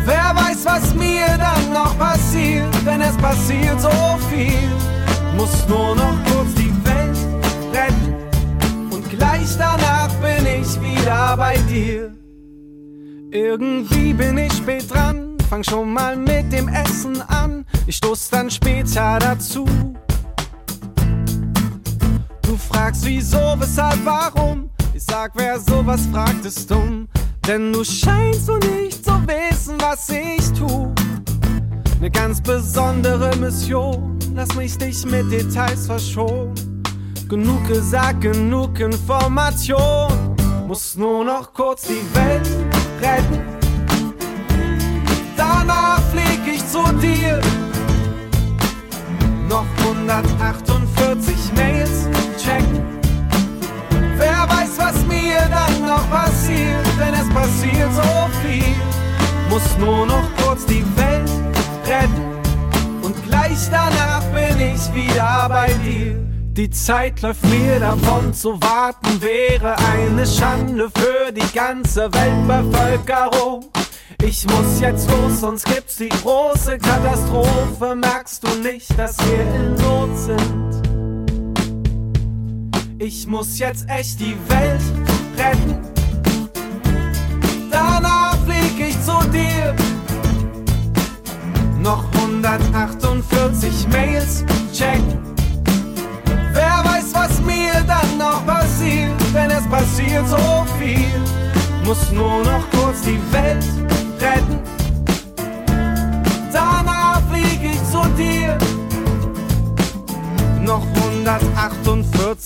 Wer 0.05 0.33
weiß, 0.35 0.65
was 0.65 0.95
mir 0.95 1.27
dann 1.39 1.73
noch 1.73 1.97
passiert, 1.99 2.75
denn 2.85 3.01
es 3.01 3.17
passiert 3.17 3.81
so 3.81 3.91
viel. 4.31 4.69
Muss 5.37 5.67
nur 5.69 5.95
noch 5.97 6.17
kurz 6.27 6.55
die 6.55 6.75
Welt 6.85 7.19
retten. 7.73 8.15
Und 8.91 9.09
gleich 9.09 9.57
danach 9.57 10.11
bin 10.21 10.45
ich 10.61 10.81
wieder 10.81 11.37
bei 11.37 11.57
dir. 11.71 12.13
Irgendwie 13.31 14.13
bin 14.13 14.37
ich 14.37 14.53
spät 14.53 14.93
dran, 14.93 15.32
fang 15.53 15.63
schon 15.63 15.93
mal 15.93 16.17
mit 16.17 16.51
dem 16.51 16.67
Essen 16.69 17.21
an. 17.29 17.67
Ich 17.87 17.97
stoß 17.97 18.31
dann 18.31 18.51
später 18.51 19.19
dazu. 19.19 19.67
Du 22.41 22.57
fragst 22.57 23.05
wieso, 23.05 23.55
weshalb, 23.59 23.99
warum? 24.03 24.71
Ich 24.95 25.05
sag, 25.05 25.33
wer 25.35 25.61
sowas 25.61 26.09
fragt, 26.11 26.47
ist 26.47 26.71
dumm. 26.71 27.07
Denn 27.47 27.71
du 27.71 27.85
scheinst 27.85 28.47
so 28.47 28.57
nicht 28.57 29.05
zu 29.05 29.13
wissen, 29.27 29.77
was 29.79 30.09
ich 30.09 30.51
tu. 30.55 30.95
Ne 32.01 32.11
ganz 32.11 32.41
besondere 32.41 33.37
Mission, 33.37 34.19
lass 34.35 34.55
mich 34.55 34.79
dich 34.79 35.05
mit 35.05 35.31
Details 35.31 35.87
verschonen. 35.87 36.83
Genug 37.29 37.69
gesagt, 37.69 38.23
genug 38.23 38.81
Information. 38.81 40.35
Muss 40.67 40.97
nur 40.97 41.27
noch 41.27 41.53
kurz 41.53 41.83
die 41.83 42.03
Welt 42.15 42.49
retten. 43.03 43.52
Danach 45.37 46.01
flieg 46.11 46.41
ich 46.47 46.67
zu 46.67 46.83
dir. 47.01 47.41
Noch 49.49 49.67
148 49.85 51.53
Mails 51.57 52.09
checken. 52.43 52.81
Wer 54.17 54.49
weiß, 54.49 54.79
was 54.79 55.07
mir 55.07 55.41
dann 55.51 55.87
noch 55.87 56.09
passiert, 56.11 56.87
denn 56.99 57.15
es 57.15 57.29
passiert 57.31 57.93
so 57.95 58.29
viel. 58.43 58.75
Muss 59.51 59.77
nur 59.79 60.07
noch 60.07 60.29
kurz 60.43 60.65
die 60.67 60.85
Welt 60.97 61.31
retten. 61.87 63.03
Und 63.03 63.15
gleich 63.25 63.69
danach 63.71 64.23
bin 64.33 64.61
ich 64.61 64.95
wieder 64.95 65.47
bei 65.49 65.73
dir. 65.85 66.17
Die 66.55 66.69
Zeit 66.69 67.23
läuft 67.23 67.45
mir 67.47 67.81
davon, 67.81 68.35
zu 68.35 68.61
warten 68.61 69.23
wäre 69.23 69.75
eine 69.95 70.27
Schande 70.27 70.91
für 70.95 71.33
die 71.33 71.55
ganze 71.55 72.13
Weltbevölkerung. 72.13 73.71
Ich 74.25 74.47
muss 74.47 74.81
jetzt 74.81 75.11
los, 75.11 75.41
sonst 75.41 75.65
gibt's 75.67 75.97
die 75.97 76.09
große 76.09 76.79
Katastrophe. 76.79 77.97
Merkst 77.97 78.47
du 78.47 78.55
nicht, 78.63 78.97
dass 78.97 79.17
wir 79.19 79.41
in 79.41 79.75
Not 79.75 80.17
sind? 80.17 80.83
Ich 82.99 83.27
muss 83.27 83.59
jetzt 83.59 83.89
echt 83.89 84.21
die 84.21 84.37
Welt 84.49 84.81
retten. 85.37 85.92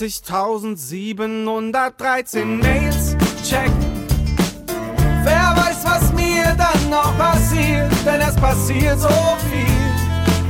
148.713 0.06 2.44
Mails 2.44 3.16
checken. 3.42 4.06
Wer 5.24 5.56
weiß, 5.56 5.84
was 5.84 6.12
mir 6.12 6.54
dann 6.56 6.90
noch 6.90 7.18
passiert, 7.18 7.90
denn 8.04 8.20
es 8.20 8.36
passiert 8.36 9.00
so 9.00 9.08
viel. 9.50 9.66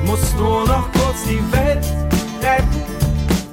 Muss 0.04 0.34
nur 0.34 0.66
noch 0.66 0.92
kurz 0.92 1.24
die 1.24 1.40
Welt 1.52 1.86
retten. 2.42 2.84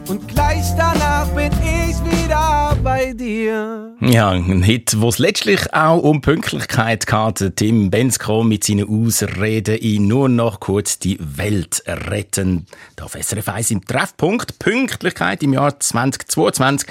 Und 0.10 0.28
gleich 0.28 0.66
danach 0.78 1.28
bin 1.30 1.54
ich 1.62 1.96
wieder 2.04 2.73
bei 2.84 3.14
dir. 3.14 3.96
Ja, 4.02 4.32
ein 4.32 4.62
Hit, 4.62 5.00
wo 5.00 5.08
es 5.08 5.18
letztlich 5.18 5.74
auch 5.74 6.00
um 6.00 6.22
Pünktlichkeit 6.22 7.08
geht. 7.08 7.56
Tim 7.56 7.90
Bensko 7.90 8.44
mit 8.44 8.66
seinen 8.66 8.88
Ausreden 8.88 9.78
in 9.78 10.08
nur 10.08 10.28
noch 10.28 10.60
kurz 10.60 11.00
die 11.00 11.18
Welt 11.20 11.82
retten. 11.88 12.66
Da 12.98 13.06
auf 13.06 13.14
SRF 13.14 13.48
1 13.48 13.72
im 13.72 13.86
Treffpunkt. 13.86 14.60
Pünktlichkeit 14.60 15.42
im 15.44 15.54
Jahr 15.54 15.80
2022. 15.80 16.90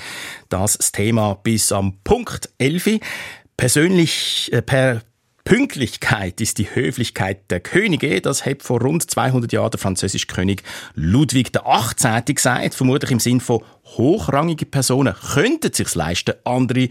Das, 0.48 0.78
das 0.78 0.92
Thema 0.92 1.34
bis 1.34 1.70
am 1.72 1.98
Punkt 2.02 2.48
11. 2.58 3.00
Persönlich, 3.56 4.50
äh, 4.52 4.62
per 4.62 5.02
Pünktlichkeit 5.44 6.40
ist 6.40 6.58
die 6.58 6.72
Höflichkeit 6.72 7.50
der 7.50 7.60
Könige. 7.60 8.20
Das 8.20 8.46
hat 8.46 8.62
vor 8.62 8.80
rund 8.80 9.10
200 9.10 9.52
Jahren 9.52 9.70
der 9.72 9.80
französische 9.80 10.26
König 10.26 10.62
Ludwig 10.94 11.52
XVIII. 11.52 12.34
gesagt. 12.34 12.74
Vermutlich 12.74 13.10
im 13.10 13.20
Sinn 13.20 13.40
von 13.40 13.62
hochrangige 13.84 14.66
Personen 14.66 15.14
könnten 15.14 15.72
sich 15.72 15.94
leisten, 15.94 16.34
andere 16.44 16.88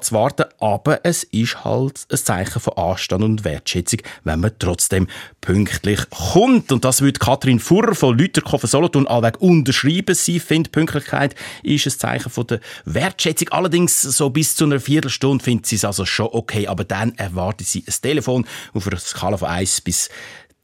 zu 0.00 0.14
warten, 0.14 0.44
aber 0.58 1.04
es 1.04 1.24
ist 1.24 1.64
halt 1.64 2.06
ein 2.10 2.16
Zeichen 2.16 2.60
von 2.60 2.76
Anstand 2.76 3.24
und 3.24 3.44
Wertschätzung, 3.44 4.00
wenn 4.24 4.40
man 4.40 4.52
trotzdem 4.58 5.08
pünktlich 5.40 6.00
kommt. 6.10 6.72
Und 6.72 6.84
das 6.84 7.00
würde 7.00 7.18
Katrin 7.18 7.60
Furrer 7.60 7.94
von 7.94 8.16
Lüterkofen 8.16 8.68
Solothurn 8.68 9.06
allweg 9.06 9.40
unterschreiben. 9.40 10.14
Sie 10.14 10.40
findet, 10.40 10.72
Pünktlichkeit 10.72 11.34
ist 11.62 11.86
ein 11.86 11.98
Zeichen 11.98 12.30
von 12.30 12.46
der 12.46 12.60
Wertschätzung. 12.84 13.48
Allerdings 13.50 14.00
so 14.00 14.30
bis 14.30 14.56
zu 14.56 14.64
einer 14.64 14.80
Viertelstunde 14.80 15.44
findet 15.44 15.66
sie 15.66 15.76
es 15.76 15.84
also 15.84 16.04
schon 16.04 16.28
okay, 16.32 16.66
aber 16.66 16.84
dann 16.84 17.14
erwartet 17.16 17.66
sie 17.66 17.84
ein 17.86 17.94
Telefon 18.00 18.46
auf 18.72 18.86
einer 18.86 18.98
Skala 18.98 19.36
von 19.36 19.48
1 19.48 19.82
bis 19.82 20.08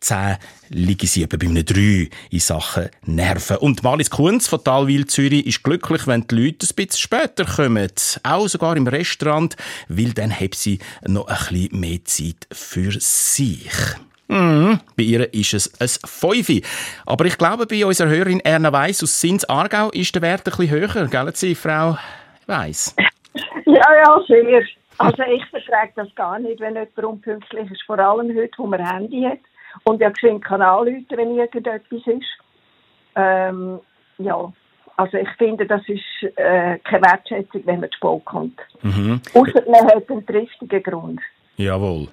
10 0.01 0.37
liegen 0.71 1.07
sie 1.07 1.25
etwa 1.25 1.37
bei 1.37 1.47
einem 1.47 1.65
3 1.65 2.09
in 2.31 2.39
Sachen 2.39 2.89
Nerven. 3.05 3.57
Und 3.59 3.83
Malis 3.83 4.11
Kunz 4.11 4.47
von 4.47 4.63
Talwil 4.63 5.07
Zürich 5.07 5.47
ist 5.47 5.63
glücklich, 5.63 6.07
wenn 6.07 6.27
die 6.27 6.35
Leute 6.35 6.67
ein 6.67 6.75
bisschen 6.77 6.99
später 6.99 7.45
kommen. 7.45 7.91
Auch 8.23 8.49
sogar 8.49 8.77
im 8.77 8.87
Restaurant, 8.87 9.57
weil 9.89 10.13
dann 10.13 10.33
hat 10.33 10.55
sie 10.55 10.79
noch 11.07 11.27
ein 11.27 11.37
bisschen 11.37 11.81
mehr 11.81 12.05
Zeit 12.05 12.47
für 12.53 12.93
sich. 12.93 13.73
Mhm. 14.29 14.81
Bei 14.97 15.03
ihr 15.03 15.33
ist 15.33 15.55
es 15.55 15.81
ein 15.81 15.89
Fünfi. 16.09 16.63
Aber 17.07 17.25
ich 17.25 17.39
glaube, 17.39 17.67
bei 17.67 17.85
unserer 17.85 18.11
Hörerin 18.11 18.41
Erna 18.41 18.73
Weiss 18.73 19.03
aus 19.03 19.19
Sins 19.21 19.45
Aargau 19.47 19.91
ist 19.91 20.15
der 20.15 20.23
Wert 20.23 20.47
ein 20.47 20.57
bisschen 20.57 20.71
höher, 20.71 21.09
gell, 21.09 21.31
Sie, 21.35 21.55
Frau 21.55 21.97
Weiss? 22.47 22.95
Ja, 23.65 23.95
ja, 23.95 24.21
sehr. 24.27 24.63
Also 24.99 25.23
ich 25.23 25.45
vertrage 25.47 25.93
das 25.97 26.15
gar 26.15 26.39
nicht, 26.39 26.61
wenn 26.61 26.75
jemand 26.75 26.99
unpünktlich 26.99 27.71
ist. 27.71 27.83
Vor 27.87 27.99
allem 27.99 28.29
heute, 28.37 28.51
wo 28.57 28.67
man 28.67 28.85
Handy 28.85 29.23
hat 29.23 29.39
und 29.85 30.01
ja 30.01 30.11
geschwind 30.11 30.45
kann 30.45 30.63
anrufen, 30.63 31.07
wenn 31.11 31.37
irgendetwas 31.37 32.07
ist. 32.07 32.27
Ähm, 33.15 33.81
ja, 34.19 34.53
also 34.97 35.17
ich 35.17 35.29
finde, 35.39 35.67
das 35.67 35.83
ist 35.87 36.37
äh, 36.37 36.79
keine 36.79 37.03
Wertschätzung, 37.03 37.63
wenn 37.67 37.81
man 37.81 37.91
zu 37.91 37.97
spät 37.97 38.25
kommt. 38.25 38.61
Mhm. 38.83 39.21
Außer 39.35 39.63
man 39.71 39.87
hat 39.87 40.11
einen 40.11 40.27
triftigen 40.27 40.83
Grund. 40.83 41.21
Jawohl. 41.57 42.09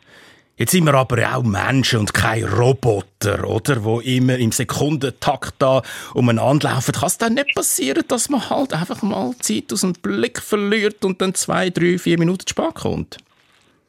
Jetzt 0.58 0.72
sind 0.72 0.86
wir 0.86 0.94
aber 0.94 1.18
auch 1.36 1.44
Menschen 1.44 2.00
und 2.00 2.14
kein 2.14 2.46
Roboter, 2.46 3.46
oder? 3.46 3.84
Wo 3.84 4.00
immer 4.00 4.38
im 4.38 4.54
Sekundentakt 4.54 5.56
da 5.60 5.82
umeinander 6.14 6.70
laufen. 6.70 6.94
Kann 6.94 7.08
es 7.08 7.18
dann 7.18 7.34
nicht 7.34 7.54
passieren, 7.56 8.04
dass 8.08 8.30
man 8.30 8.50
halt 8.50 8.74
einfach 8.74 9.02
mal 9.02 9.34
Zeit 9.40 9.74
aus 9.74 9.82
dem 9.82 9.92
Blick 9.94 10.40
verliert 10.42 11.04
und 11.04 11.22
dann 11.22 11.34
zwei, 11.34 11.70
drei, 11.72 11.98
vier 11.98 12.18
Minuten 12.18 12.46
zu 12.46 12.52
spät 12.52 12.76
kommt? 12.76 13.18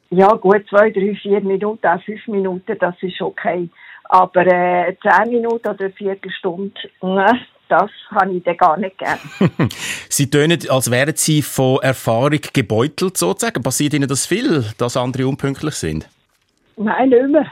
Ja, 0.09 0.33
gut, 0.35 0.65
zwei, 0.69 0.89
drei, 0.89 1.15
vier 1.21 1.41
Minuten, 1.41 1.85
auch 1.85 2.01
fünf 2.03 2.27
Minuten, 2.27 2.77
das 2.79 2.95
ist 3.01 3.21
okay. 3.21 3.69
Aber 4.05 4.47
äh, 4.47 4.95
zehn 5.01 5.31
Minuten 5.31 5.67
oder 5.67 5.79
eine 5.79 5.91
Viertelstunde, 5.91 6.79
ne, 7.01 7.39
das 7.67 7.91
habe 8.11 8.33
ich 8.33 8.43
dann 8.43 8.55
gar 8.55 8.77
nicht 8.77 8.97
gern. 8.97 9.19
Sie 10.09 10.29
tönen, 10.29 10.59
als 10.69 10.89
wären 10.89 11.15
Sie 11.15 11.41
von 11.41 11.79
Erfahrung 11.81 12.39
gebeutelt, 12.53 13.17
sozusagen. 13.17 13.61
Passiert 13.61 13.93
Ihnen 13.93 14.07
das 14.07 14.25
viel, 14.25 14.63
dass 14.77 14.95
andere 14.95 15.27
unpünktlich 15.27 15.75
sind? 15.75 16.07
Nein, 16.77 17.09
nicht 17.09 17.27
mehr. 17.27 17.51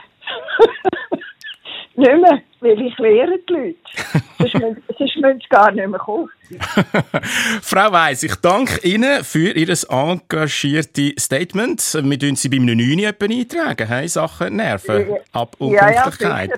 Nicht 1.98 2.20
mehr, 2.20 2.42
weil 2.66 2.86
ich 2.86 2.98
lehre 2.98 3.38
die 3.48 3.52
Leute. 3.52 3.76
sonst, 4.38 4.54
müssen, 4.54 4.82
sonst 4.98 5.16
müssen 5.16 5.40
sie 5.40 5.48
gar 5.48 5.70
nicht 5.72 5.86
mehr 5.86 5.98
kommen. 5.98 6.28
Frau 7.62 7.92
Weiss, 7.92 8.22
ich 8.22 8.34
danke 8.36 8.86
Ihnen 8.86 9.24
für 9.24 9.50
Ihr 9.52 9.74
engagiertes 9.88 11.14
Statement. 11.18 11.80
Wir 12.02 12.18
tun 12.18 12.36
Sie 12.36 12.48
beim 12.48 12.64
9 12.64 12.98
etwa 13.00 13.24
eintragen, 13.26 13.88
hey, 13.88 14.08
Sachen 14.08 14.56
Nerven, 14.56 15.16
Ab- 15.32 15.56
und 15.58 15.72
Ja, 15.72 15.90
ja. 15.90 16.08
Ich 16.08 16.50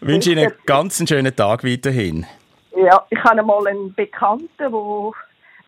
wünsche 0.00 0.32
Ihnen 0.32 0.46
einen 0.46 0.54
ganz 0.66 1.02
schönen 1.08 1.34
Tag 1.34 1.64
weiterhin. 1.64 2.26
Ja, 2.76 3.04
ich 3.10 3.18
habe 3.24 3.40
einmal 3.40 3.66
einen 3.66 3.94
Bekannten, 3.94 4.48
der 4.58 4.70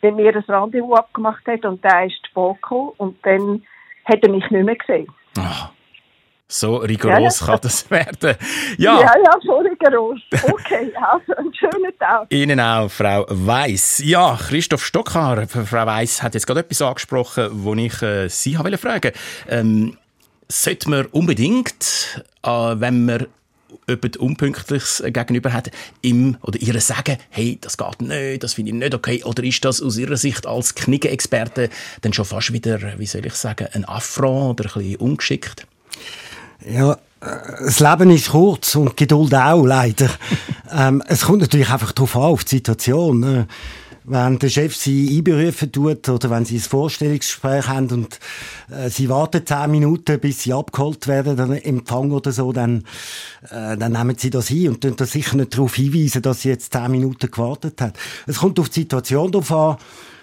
mit 0.03 0.17
mir 0.17 0.35
ein 0.35 0.43
Rendezvous 0.43 0.99
abgemacht 0.99 1.47
hat 1.47 1.64
und 1.64 1.83
der 1.83 2.07
ist 2.07 2.23
gekommen 2.35 2.93
und 2.99 3.17
dann 3.25 3.62
hat 4.05 4.23
er 4.23 4.31
mich 4.31 4.49
nicht 4.51 4.64
mehr 4.64 4.77
gesehen. 4.77 5.09
Ah, 5.38 5.71
so 6.48 6.76
rigoros 6.76 7.40
Ja, 7.40 7.46
kann 7.46 7.58
das 7.62 7.90
werden. 7.90 8.37
Ja, 8.78 9.00
Ja, 9.00 9.14
ja, 9.22 9.38
voll 9.44 9.66
rigoros. 9.66 10.20
Okay, 10.32 10.92
also 11.12 11.34
einen 11.37 11.54
schönen 11.54 11.98
Tag. 11.98 12.26
Ihnen 12.30 12.58
auch, 12.58 12.90
Frau 12.90 13.26
Weiss. 13.28 13.98
Ja, 14.02 14.37
Christoph 14.37 14.84
Stockhaar, 14.84 15.46
Frau 15.46 15.87
Weiss 15.87 16.22
hat 16.22 16.34
jetzt 16.34 16.46
gerade 16.46 16.61
etwas 16.61 16.80
angesprochen, 16.80 17.48
wo 17.52 17.74
ich 17.74 18.00
äh, 18.02 18.28
Sie 18.28 18.56
habe 18.56 18.70
wollte 18.70 18.78
fragen. 18.78 19.12
Ähm, 19.48 19.98
sollte 20.48 20.88
man 20.88 21.06
unbedingt, 21.06 22.24
äh, 22.42 22.48
wenn 22.48 23.04
man 23.04 23.26
jemand 23.87 24.16
Unpünktliches 24.16 25.02
gegenüber 25.06 25.52
hat, 25.52 25.70
ihm 26.00 26.38
oder 26.42 26.58
ihr 26.58 26.80
sagen, 26.80 27.18
hey, 27.28 27.58
das 27.61 27.76
geht 27.76 28.00
nicht, 28.00 28.42
das 28.42 28.54
finde 28.54 28.70
ich 28.70 28.76
nicht 28.76 28.94
okay, 28.94 29.22
oder 29.24 29.44
ist 29.44 29.62
das 29.64 29.82
aus 29.82 29.98
Ihrer 29.98 30.16
Sicht 30.16 30.46
als 30.46 30.74
Knigge-Experte 30.74 31.68
dann 32.00 32.14
schon 32.14 32.24
fast 32.24 32.52
wieder, 32.52 32.98
wie 32.98 33.06
soll 33.06 33.26
ich 33.26 33.34
sagen, 33.34 33.68
ein 33.72 33.84
Affront 33.84 34.61
oder 34.61 34.70
ein 34.70 34.82
bisschen 34.82 34.96
ungeschickt? 34.96 35.66
Ja, 36.70 36.92
äh, 36.92 36.96
das 37.64 37.81
Leben 37.81 38.11
ist 38.11 38.31
kurz 38.31 38.74
und 38.74 38.96
Geduld 38.96 39.35
auch, 39.35 39.64
leider. 39.64 40.11
ähm, 40.72 41.02
es 41.07 41.22
kommt 41.22 41.40
natürlich 41.40 41.70
einfach 41.70 41.92
darauf 41.92 42.14
an, 42.16 42.22
auf 42.22 42.44
die 42.44 42.57
Situation. 42.57 43.20
ne? 43.20 43.48
Wenn 44.04 44.38
der 44.38 44.48
Chef 44.48 44.74
sie 44.74 45.18
einberufen 45.18 45.70
tut 45.70 46.09
oder 46.09 46.31
wenn 46.31 46.44
sie 46.44 46.57
ein 46.57 46.61
Vorstellungsgespräch 46.61 47.68
haben 47.68 47.88
und 47.90 48.18
äh, 48.70 48.88
sie 48.88 49.09
warten 49.09 49.44
zehn 49.44 49.70
Minuten, 49.70 50.18
bis 50.18 50.42
sie 50.42 50.52
abgeholt 50.52 51.07
werden, 51.07 51.37
dann 51.37 51.52
Empfang 51.52 52.11
oder 52.11 52.33
so, 52.33 52.52
dann, 52.52 52.85
äh, 53.50 53.76
dann 53.76 53.92
nehmen 53.92 54.16
sie 54.16 54.31
das 54.31 54.48
hin 54.48 54.70
und 54.70 54.81
tun 54.81 54.94
das 54.96 55.12
sicher 55.12 55.37
nicht 55.37 55.54
darauf 55.54 55.74
hinweisen, 55.74 56.22
dass 56.22 56.42
sie 56.42 56.48
jetzt 56.48 56.72
zehn 56.72 56.90
Minuten 56.90 57.31
gewartet 57.31 57.81
hat. 57.81 57.98
Es 58.26 58.38
kommt 58.38 58.59
auf 58.61 58.70
die 58.70 58.81
Situation 58.81 59.31
drauf 59.31 59.52
an. 59.52 59.76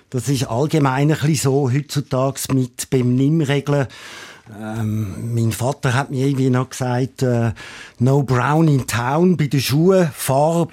Das 0.09 0.29
ist 0.29 0.45
allgemein 0.45 1.11
ein 1.11 1.17
bisschen 1.19 1.35
so 1.35 1.71
heutzutage 1.71 2.41
mit 2.53 2.89
beim 2.89 3.15
Nimmregeln. 3.15 3.87
Ähm, 4.53 5.33
mein 5.33 5.51
Vater 5.51 5.95
hat 5.95 6.11
mir 6.11 6.27
irgendwie 6.27 6.51
noch 6.51 6.69
gesagt, 6.69 7.23
äh, 7.23 7.51
no 7.97 8.21
brown 8.21 8.67
in 8.67 8.85
town 8.85 9.37
bei 9.37 9.47
den 9.47 9.59
Schuhen, 9.59 10.11
Farbe 10.13 10.71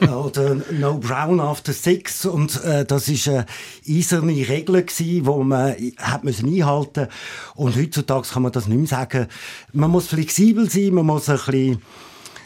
oder 0.00 0.56
no 0.72 0.96
brown 0.96 1.38
after 1.38 1.74
six. 1.74 2.24
Und 2.24 2.64
äh, 2.64 2.86
das 2.86 3.08
ist 3.08 3.28
eine 3.28 3.44
eiserne 3.86 4.32
Regel 4.32 4.82
gewesen, 4.82 5.26
wo 5.26 5.42
man 5.42 5.74
hat 5.98 6.24
müssen 6.24 6.48
einhalten. 6.48 7.08
Und 7.54 7.76
heutzutage 7.76 8.26
kann 8.26 8.42
man 8.42 8.52
das 8.52 8.68
nicht 8.68 8.78
mehr 8.78 8.86
sagen. 8.86 9.26
Man 9.72 9.90
muss 9.90 10.06
flexibel 10.06 10.70
sein, 10.70 10.94
man 10.94 11.04
muss 11.04 11.28
ein 11.28 11.36
bisschen 11.36 11.82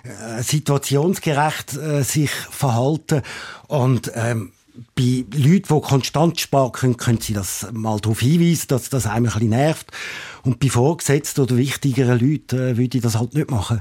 äh, 0.02 0.42
situationsgerecht 0.42 1.76
äh, 1.76 2.02
sich 2.02 2.30
verhalten. 2.30 3.22
Und 3.68 4.10
ähm, 4.16 4.50
bei 4.94 5.24
Leuten, 5.34 5.74
die 5.74 5.80
konstant 5.80 6.40
sparen 6.40 6.72
können, 6.72 6.96
können 6.96 7.20
sie 7.20 7.32
das 7.32 7.66
mal 7.72 7.98
darauf 8.00 8.20
hinweisen, 8.20 8.68
dass 8.68 8.90
das 8.90 9.06
einem 9.06 9.26
ein 9.26 9.32
bisschen 9.32 9.48
nervt. 9.50 9.90
Und 10.42 10.60
bei 10.60 10.68
Vorgesetzten 10.68 11.42
oder 11.42 11.56
wichtigeren 11.56 12.18
Leuten 12.18 12.58
äh, 12.58 12.76
würde 12.76 12.98
ich 12.98 13.02
das 13.02 13.16
halt 13.16 13.34
nicht 13.34 13.50
machen. 13.50 13.80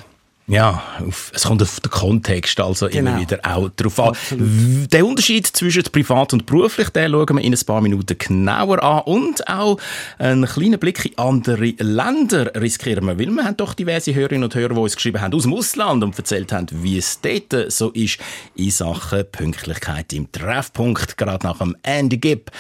Ja, 0.50 0.82
auf, 1.06 1.34
es 1.36 1.44
kommt 1.44 1.62
auf 1.62 1.82
den 1.82 1.92
Kontext 1.92 2.58
also 2.62 2.88
immer 2.88 3.12
Genau. 3.12 3.22
wieder 3.22 3.40
auch 3.44 3.70
drauf 3.76 4.00
an. 4.00 4.08
Absolut. 4.10 4.94
Der 4.94 5.06
Unterschied 5.06 5.46
zwischen 5.46 5.84
privat 5.84 6.32
und 6.32 6.46
beruflich, 6.46 6.88
den 6.90 7.12
schauen 7.12 7.36
wir 7.36 7.44
in 7.44 7.54
ein 7.54 7.66
paar 7.66 7.82
Minuten 7.82 8.18
genauer 8.18 8.82
an. 8.82 9.02
Und 9.02 9.46
auch 9.50 9.78
einen 10.18 10.46
kleinen 10.46 10.80
Blick 10.80 11.04
in 11.06 11.18
andere 11.18 11.74
Länder 11.80 12.50
riskieren 12.56 13.06
wir, 13.06 13.20
weil 13.20 13.28
wir 13.30 13.44
haben 13.44 13.58
doch 13.58 13.74
diverse 13.74 14.16
Hörerinnen 14.16 14.46
und 14.46 14.56
Hörer, 14.56 14.74
die 14.74 14.80
uns 14.80 14.96
geschrieben 14.96 15.20
haben 15.20 15.34
aus 15.34 15.44
dem 15.44 15.54
Ausland 15.54 16.02
und 16.06 16.18
erzählt 16.18 16.54
haben, 16.54 16.68
wie 16.72 16.98
es 16.98 17.20
dort 17.20 17.70
so 17.70 17.90
ist 17.92 18.18
in 18.56 18.72
Sachen 18.72 19.26
Pünktlichkeit 19.30 20.14
im 20.14 20.32
Treffpunkt, 20.32 21.18
gerade 21.18 21.46
nach 21.46 21.58
dem 21.58 21.76
Andy 21.84 22.18
Gibb 22.20 22.52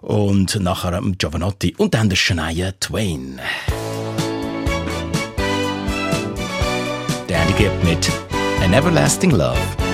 und 0.00 0.58
nachher 0.60 0.90
dem 1.00 1.16
Giovanotti 1.16 1.74
und 1.78 1.94
dann 1.94 2.08
der 2.08 2.16
Shania 2.16 2.72
Twain. 2.80 3.40
Der 7.58 7.70
Andy 7.70 7.78
Gibb 7.78 7.84
mit 7.84 8.10
An 8.62 8.72
Everlasting 8.72 9.30
Love. 9.30 9.87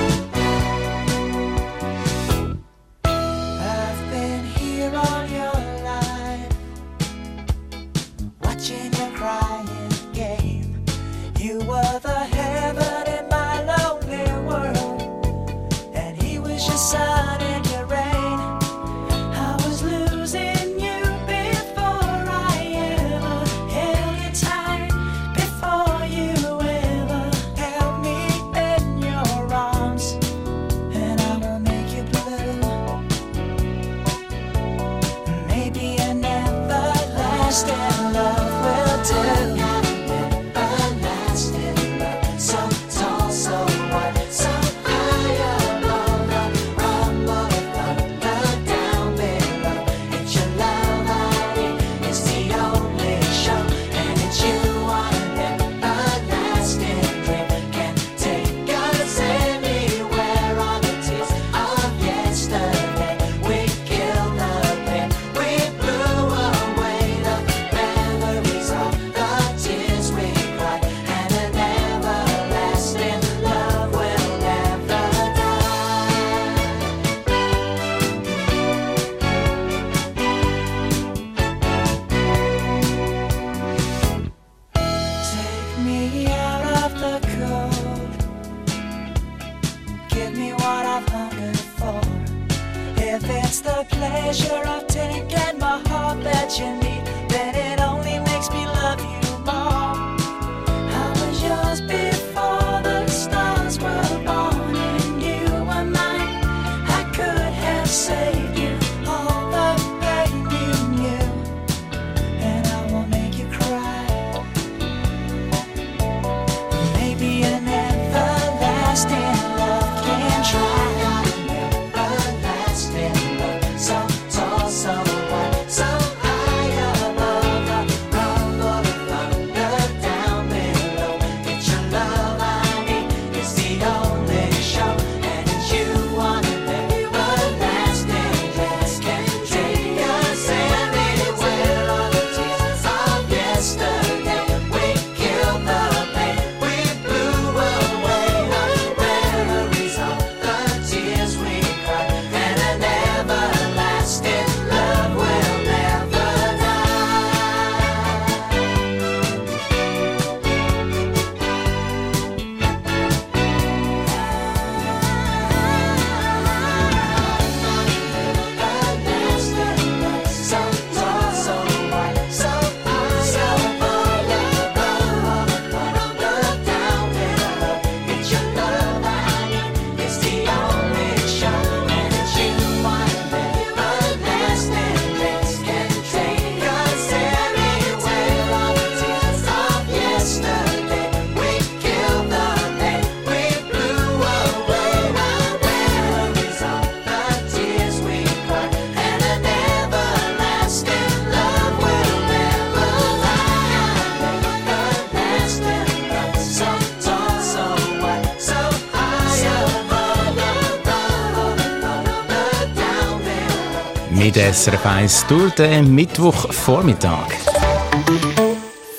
Mit 214.17 214.37
SRF 214.37 214.87
1 214.87 215.27
durch 215.27 215.55
den 215.55 215.93
Mittwochvormittag. 215.95 217.29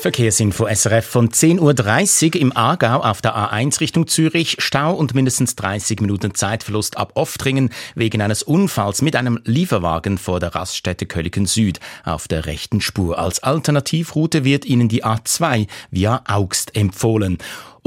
Verkehrsinfo 0.01 0.67
SRF 0.67 1.05
von 1.05 1.29
10.30 1.29 2.35
Uhr 2.35 2.41
im 2.41 2.55
Aargau 2.55 2.99
auf 2.99 3.21
der 3.21 3.35
A1 3.35 3.79
Richtung 3.79 4.07
Zürich. 4.07 4.57
Stau 4.59 4.93
und 4.93 5.15
mindestens 5.15 5.55
30 5.55 6.01
Minuten 6.01 6.35
Zeitverlust 6.35 6.97
ab 6.97 7.13
Oftringen 7.15 7.69
wegen 7.95 8.21
eines 8.21 8.43
Unfalls 8.43 9.01
mit 9.01 9.15
einem 9.15 9.39
Lieferwagen 9.45 10.17
vor 10.17 10.39
der 10.39 10.53
Raststätte 10.53 11.05
Kölliken 11.05 11.45
Süd 11.45 11.79
auf 12.03 12.27
der 12.27 12.45
rechten 12.45 12.81
Spur. 12.81 13.17
Als 13.17 13.41
Alternativroute 13.41 14.43
wird 14.43 14.65
Ihnen 14.65 14.89
die 14.89 15.03
A2 15.03 15.67
via 15.91 16.23
Augst 16.27 16.75
empfohlen. 16.75 17.37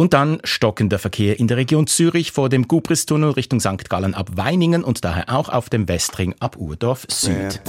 Und 0.01 0.15
dann 0.15 0.39
stockender 0.45 1.01
Verkehr 1.01 1.41
in 1.41 1.49
der 1.49 1.57
Region 1.57 1.89
Zürich 1.89 2.31
vor 2.31 2.49
dem 2.49 2.69
Gubristunnel 2.69 3.31
Richtung 3.31 3.59
St. 3.59 3.91
Gallen 3.91 4.15
ab 4.15 4.31
Weiningen 4.37 4.85
und 4.85 5.05
daher 5.05 5.25
auch 5.29 5.49
auf 5.49 5.71
dem 5.71 5.89
Westring 5.89 6.37
ab 6.39 6.57
Urdorf 6.57 7.05
Süd. 7.11 7.61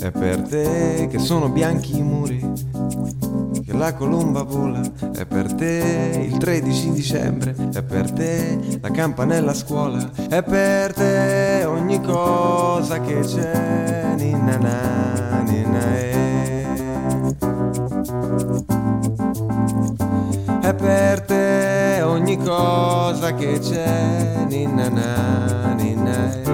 È 0.00 0.10
per 0.10 0.40
te 0.48 1.08
che 1.10 1.18
sono 1.18 1.50
bianchi 1.50 1.98
i 1.98 2.02
muri. 2.02 2.40
Che 3.62 3.72
la 3.74 3.92
colomba 3.94 4.42
vola. 4.42 4.80
È 5.14 5.26
per 5.26 5.52
te 5.52 6.26
il 6.30 6.38
13 6.38 6.92
dicembre. 6.92 7.54
È 7.74 7.82
per 7.82 8.10
te 8.10 8.58
la 8.80 8.90
campanella 8.90 9.50
a 9.50 9.54
scuola. 9.54 10.10
È 10.28 10.42
per 10.42 10.94
te 10.94 11.64
ogni 11.66 12.00
cosa 12.00 12.53
che 13.04 13.20
c'è. 13.20 14.14
Ninna 14.16 14.56
na, 14.56 15.42
ninna 15.42 15.98
eh. 15.98 16.66
È 20.60 20.74
per 20.74 21.20
te 21.22 22.02
ogni 22.02 22.36
cosa 22.38 23.34
che 23.34 23.58
c'è, 23.58 24.44
ninna 24.48 24.88
na, 24.88 25.74
ninna 25.74 26.32
eh. 26.32 26.44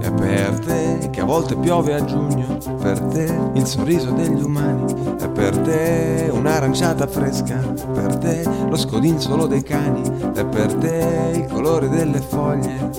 È 0.00 0.10
per 0.12 0.58
te 0.64 1.08
che 1.10 1.20
a 1.20 1.24
volte 1.24 1.56
piove 1.56 1.94
a 1.94 2.04
giugno, 2.04 2.58
per 2.80 3.00
te 3.00 3.34
il 3.54 3.66
sorriso 3.66 4.10
degli 4.10 4.42
umani, 4.42 4.84
è 5.18 5.28
per 5.28 5.56
te 5.58 6.28
un'aranciata 6.30 7.06
fresca, 7.06 7.56
per 7.94 8.16
te 8.18 8.44
lo 8.68 8.76
scodinzolo 8.76 9.46
dei 9.46 9.62
cani, 9.62 10.02
è 10.34 10.44
per 10.44 10.74
te 10.74 11.32
il 11.36 11.46
colore 11.46 11.88
delle 11.88 12.20
foglie, 12.20 12.90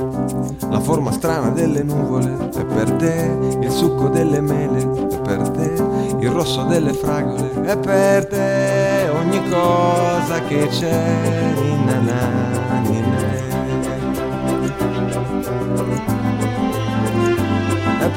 la 0.69 0.79
forma 0.79 1.11
strana 1.11 1.49
delle 1.49 1.83
nuvole, 1.83 2.49
è 2.55 2.65
per 2.65 2.91
te 2.93 3.37
il 3.61 3.71
succo 3.71 4.07
delle 4.07 4.41
mele, 4.41 4.79
è 4.79 5.21
per 5.21 5.49
te 5.49 5.73
il 6.19 6.29
rosso 6.31 6.63
delle 6.63 6.93
fragole, 6.93 7.61
è 7.61 7.77
per 7.77 8.25
te 8.25 9.09
ogni 9.09 9.41
cosa 9.49 10.41
che 10.47 10.67
c'è, 10.67 11.53
ninna 11.61 11.99
na, 11.99 12.66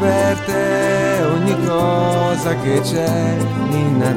per 0.01 0.39
te 0.47 1.23
ogni 1.25 1.57
cosa 1.67 2.57
che 2.57 2.81
c'è, 2.81 3.37
ninna 3.69 4.13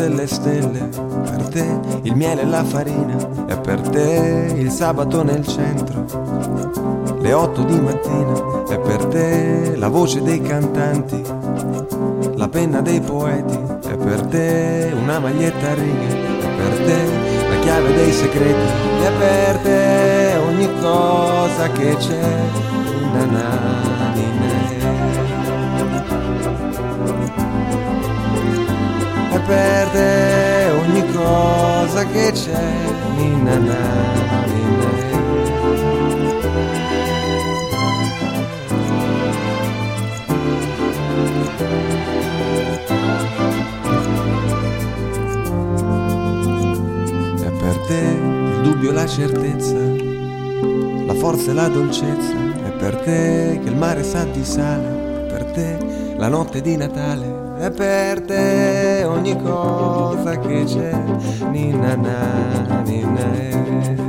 delle 0.00 0.26
stelle, 0.26 0.88
per 0.88 1.48
te 1.50 1.78
il 2.04 2.16
miele 2.16 2.40
e 2.40 2.46
la 2.46 2.64
farina, 2.64 3.16
è 3.44 3.60
per 3.60 3.80
te 3.82 4.54
il 4.56 4.70
sabato 4.70 5.22
nel 5.22 5.46
centro, 5.46 6.06
le 7.20 7.32
otto 7.34 7.62
di 7.64 7.78
mattina, 7.78 8.64
è 8.66 8.78
per 8.78 9.04
te 9.06 9.76
la 9.76 9.88
voce 9.88 10.22
dei 10.22 10.40
cantanti, 10.40 11.22
la 12.34 12.48
penna 12.48 12.80
dei 12.80 13.02
poeti, 13.02 13.58
è 13.88 13.96
per 13.96 14.22
te 14.22 14.90
una 14.98 15.18
maglietta 15.18 15.68
a 15.68 15.74
righe, 15.74 16.08
è 16.08 16.48
per 16.56 16.86
te 16.86 17.04
la 17.50 17.58
chiave 17.60 17.94
dei 17.94 18.12
segreti, 18.12 18.68
è 19.04 19.10
per 19.18 19.56
te 19.58 20.32
ogni 20.48 20.68
cosa 20.80 21.68
che 21.72 21.94
c'è, 21.96 22.36
na 23.12 23.69
è 29.50 29.82
per 29.82 29.88
te 29.88 30.70
ogni 30.70 31.12
cosa 31.12 32.06
che 32.06 32.30
c'è, 32.32 32.52
na, 32.52 33.58
ninna 33.58 33.58
È 47.36 47.50
per 47.50 47.76
te 47.86 47.94
il 47.94 48.60
dubbio 48.62 48.90
e 48.90 48.92
la 48.92 49.06
certezza, 49.06 49.74
la 51.06 51.14
forza 51.14 51.50
e 51.50 51.54
la 51.54 51.68
dolcezza, 51.68 52.34
è 52.66 52.70
per 52.70 52.96
te 52.96 53.58
che 53.62 53.68
il 53.68 53.76
mare 53.76 54.04
sa 54.04 54.24
di 54.24 54.44
sale, 54.44 55.26
è 55.26 55.32
per 55.32 55.44
te 55.46 56.14
la 56.16 56.28
notte 56.28 56.60
di 56.60 56.76
Natale, 56.76 57.49
è 57.60 57.70
per 57.70 58.22
te 58.22 59.04
ogni 59.04 59.36
cosa 59.42 60.38
che 60.38 60.64
c'è, 60.64 60.92
ninna 61.50 61.94
na, 61.94 62.80
ninna 62.86 63.34
eh. 63.34 63.99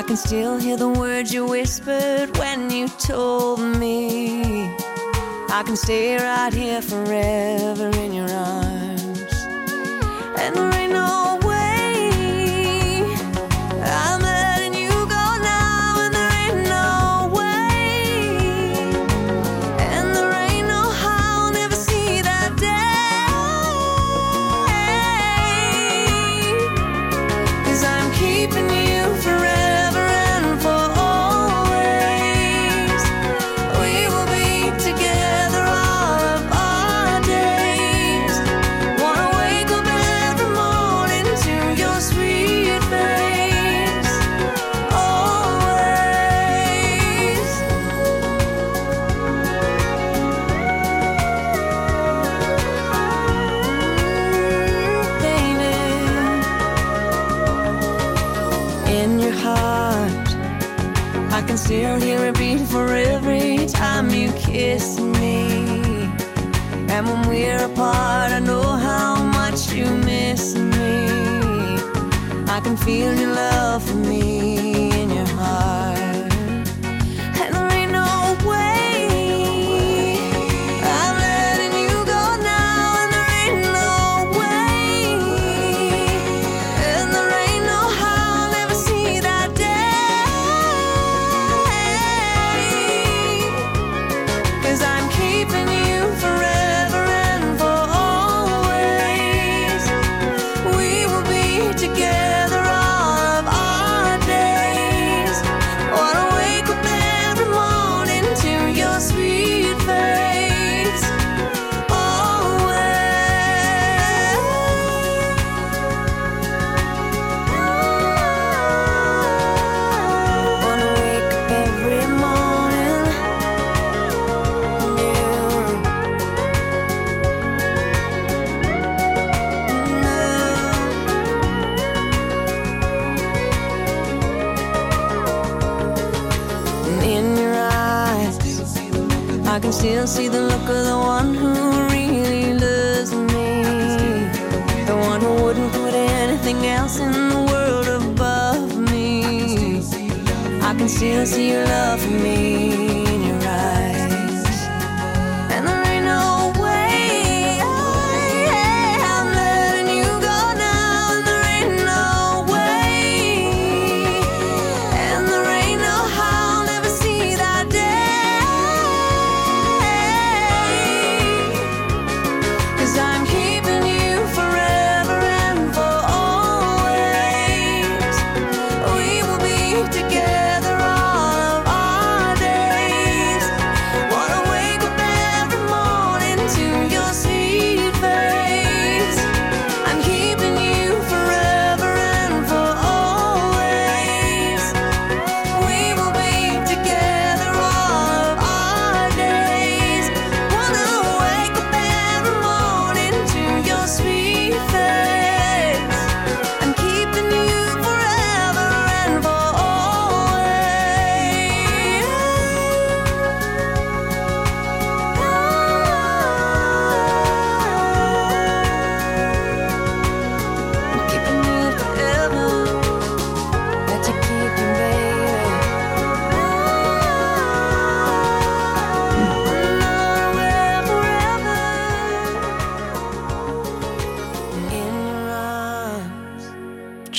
I 0.00 0.02
can 0.02 0.16
still 0.16 0.56
hear 0.56 0.78
the 0.78 0.88
words 0.88 1.30
you 1.30 1.44
whispered 1.44 2.34
when 2.38 2.70
you 2.70 2.88
told 2.88 3.60
me. 3.60 4.64
I 5.50 5.62
can 5.62 5.76
stay 5.76 6.16
right 6.16 6.54
here 6.54 6.80
forever 6.80 7.90
in 7.98 8.14
your 8.14 8.30
arms. 8.30 9.34
And 10.40 10.56
there 10.56 10.74
ain't 10.74 10.92
no 10.94 11.29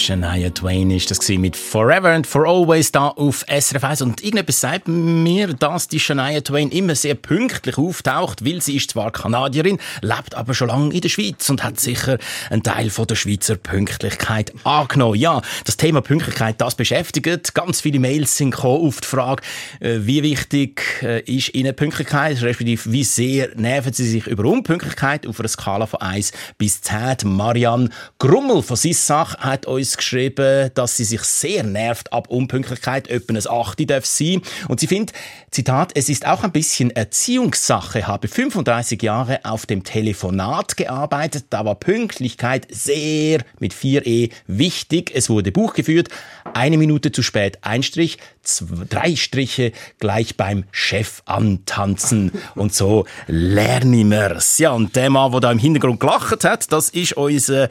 Shania 0.01 0.49
Twain 0.49 0.89
ist 0.89 1.11
das 1.11 1.19
gewesen, 1.19 1.41
mit 1.41 1.55
Forever 1.55 2.09
and 2.09 2.25
For 2.25 2.47
Always 2.47 2.91
da 2.91 3.09
auf 3.09 3.45
SRF 3.47 3.83
1. 3.83 4.01
Und 4.01 4.23
irgendetwas 4.23 4.59
sagt 4.59 4.87
mir, 4.87 5.53
dass 5.53 5.87
die 5.87 5.99
Shania 5.99 6.41
Twain 6.41 6.71
immer 6.71 6.95
sehr 6.95 7.13
pünktlich 7.13 7.77
auftaucht, 7.77 8.43
weil 8.43 8.61
sie 8.61 8.77
ist 8.77 8.91
zwar 8.91 9.11
Kanadierin, 9.11 9.77
lebt 10.01 10.33
aber 10.33 10.55
schon 10.55 10.69
lange 10.69 10.91
in 10.91 11.01
der 11.01 11.09
Schweiz 11.09 11.47
und 11.51 11.63
hat 11.63 11.79
sicher 11.79 12.17
einen 12.49 12.63
Teil 12.63 12.89
von 12.89 13.05
der 13.05 13.13
Schweizer 13.13 13.57
Pünktlichkeit 13.57 14.51
angenommen. 14.63 15.19
Ja, 15.19 15.43
das 15.65 15.77
Thema 15.77 16.01
Pünktlichkeit, 16.01 16.59
das 16.59 16.73
beschäftigt. 16.73 17.53
Ganz 17.53 17.81
viele 17.81 17.99
Mails 17.99 18.35
sind 18.35 18.51
gekommen 18.51 18.87
auf 18.87 19.01
die 19.01 19.07
Frage, 19.07 19.43
äh, 19.81 19.99
wie 19.99 20.23
wichtig 20.23 20.81
äh, 21.03 21.21
ist 21.21 21.53
Ihnen 21.53 21.75
Pünktlichkeit, 21.75 22.41
respektive 22.41 22.91
wie 22.91 23.03
sehr 23.03 23.49
nerven 23.55 23.93
Sie 23.93 24.09
sich 24.09 24.25
über 24.25 24.45
Unpünktlichkeit 24.45 25.27
auf 25.27 25.39
einer 25.39 25.49
Skala 25.49 25.85
von 25.85 26.01
1 26.01 26.31
bis 26.57 26.81
10. 26.81 27.17
Marianne 27.25 27.89
Grummel 28.17 28.63
von 28.63 28.77
Sissach 28.77 29.37
hat 29.37 29.67
uns 29.67 29.90
uns 29.91 29.97
geschrieben, 29.97 30.71
dass 30.73 30.97
sie 30.97 31.03
sich 31.03 31.21
sehr 31.21 31.63
nervt 31.63 32.13
ab 32.13 32.29
Unpünktlichkeit, 32.29 33.09
etwa 33.09 33.33
ein 33.33 33.47
8 33.47 33.89
darf 33.89 34.05
sein. 34.05 34.41
Und 34.67 34.79
sie 34.79 34.87
findet, 34.87 35.13
Zitat, 35.51 35.91
es 35.95 36.07
ist 36.07 36.25
auch 36.25 36.43
ein 36.43 36.51
bisschen 36.51 36.91
Erziehungssache, 36.91 38.07
habe 38.07 38.27
35 38.27 39.01
Jahre 39.01 39.43
auf 39.43 39.65
dem 39.65 39.83
Telefonat 39.83 40.77
gearbeitet, 40.77 41.45
da 41.49 41.65
war 41.65 41.75
Pünktlichkeit 41.75 42.67
sehr 42.69 43.43
mit 43.59 43.73
4e 43.73 44.31
wichtig. 44.47 45.11
Es 45.13 45.29
wurde 45.29 45.51
Buch 45.51 45.73
geführt, 45.73 46.07
eine 46.53 46.77
Minute 46.77 47.11
zu 47.11 47.23
spät, 47.23 47.59
ein 47.61 47.83
Strich, 47.83 48.17
zwei, 48.43 48.85
drei 48.89 49.15
Striche 49.15 49.71
gleich 49.99 50.37
beim 50.37 50.65
Chef 50.71 51.21
antanzen. 51.25 52.31
Und 52.55 52.73
so 52.73 53.05
lernen 53.27 54.09
wir's. 54.09 54.57
Ja, 54.57 54.71
und 54.71 54.95
der 54.95 55.09
Mann, 55.09 55.31
der 55.31 55.41
da 55.41 55.51
im 55.51 55.59
Hintergrund 55.59 55.99
gelacht 55.99 56.43
hat, 56.43 56.71
das 56.71 56.89
ist 56.89 57.13
unser 57.13 57.69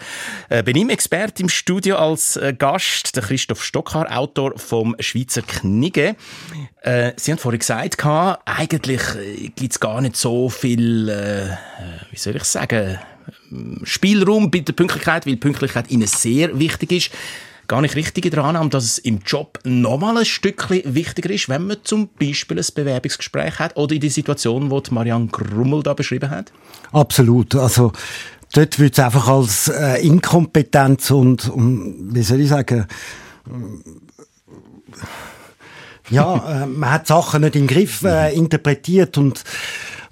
äh, 0.48 0.62
Benimmexperte 0.62 1.42
im 1.42 1.48
Studio 1.48 1.96
als 1.96 2.36
äh, 2.36 2.54
Gast, 2.56 3.16
der 3.16 3.22
Christoph 3.22 3.64
Stockhaar, 3.64 4.16
Autor 4.16 4.58
vom 4.58 4.96
Schweizer 5.00 5.42
Knigge. 5.42 6.16
Äh, 6.82 7.12
Sie 7.16 7.32
haben 7.32 7.38
vorhin 7.38 7.58
gesagt, 7.58 8.04
eigentlich 8.44 9.00
gibt's 9.56 9.80
gar 9.80 10.00
nicht 10.00 10.16
so 10.16 10.48
viel, 10.48 11.08
wie 12.10 12.18
soll 12.18 12.36
ich 12.36 12.44
sagen, 12.44 12.98
Spielraum 13.82 14.50
bei 14.50 14.60
der 14.60 14.72
Pünktlichkeit, 14.72 15.26
weil 15.26 15.36
Pünktlichkeit 15.36 15.90
Ihnen 15.90 16.06
sehr 16.06 16.58
wichtig 16.58 16.92
ist. 16.92 17.10
Gar 17.70 17.82
nicht 17.82 17.94
richtig 17.94 18.28
daran 18.32 18.58
haben, 18.58 18.68
dass 18.68 18.82
es 18.82 18.98
im 18.98 19.20
Job 19.24 19.60
nochmal 19.62 20.18
ein 20.18 20.24
Stückchen 20.24 20.82
wichtiger 20.92 21.30
ist, 21.30 21.48
wenn 21.48 21.68
man 21.68 21.76
zum 21.84 22.08
Beispiel 22.18 22.58
ein 22.58 22.66
Bewerbungsgespräch 22.74 23.60
hat 23.60 23.76
oder 23.76 23.94
in 23.94 24.00
die 24.00 24.08
Situation, 24.08 24.68
die 24.68 24.92
Marianne 24.92 25.28
Grummel 25.28 25.84
da 25.84 25.94
beschrieben 25.94 26.30
hat? 26.30 26.50
Absolut. 26.90 27.54
Also, 27.54 27.92
dort 28.54 28.76
wird 28.80 28.94
es 28.94 28.98
einfach 28.98 29.28
als 29.28 29.68
äh, 29.68 30.04
Inkompetenz 30.04 31.12
und, 31.12 31.48
und, 31.48 32.12
wie 32.12 32.22
soll 32.22 32.40
ich 32.40 32.48
sagen, 32.48 32.86
ja, 36.10 36.62
äh, 36.64 36.66
man 36.66 36.90
hat 36.90 37.06
Sachen 37.06 37.42
nicht 37.42 37.54
im 37.54 37.68
Griff 37.68 38.02
äh, 38.02 38.34
interpretiert 38.34 39.16
und 39.16 39.44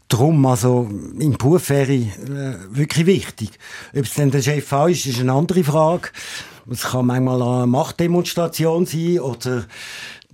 Drum, 0.07 0.47
also 0.47 0.89
im 1.19 1.37
Beruf 1.37 1.69
wäre 1.69 1.93
äh, 1.93 2.57
wirklich 2.71 3.05
wichtig. 3.05 3.51
Ob 3.95 4.05
es 4.05 4.15
denn 4.15 4.31
der 4.31 4.43
Chef 4.43 4.73
auch 4.73 4.87
ist, 4.87 5.05
ist 5.05 5.21
eine 5.21 5.33
andere 5.33 5.65
Frage. 5.65 6.09
Es 6.71 6.83
kann 6.83 7.07
manchmal 7.07 7.43
eine 7.43 7.67
Machtdemonstration 7.67 8.85
sein 8.85 9.21
oder 9.21 9.65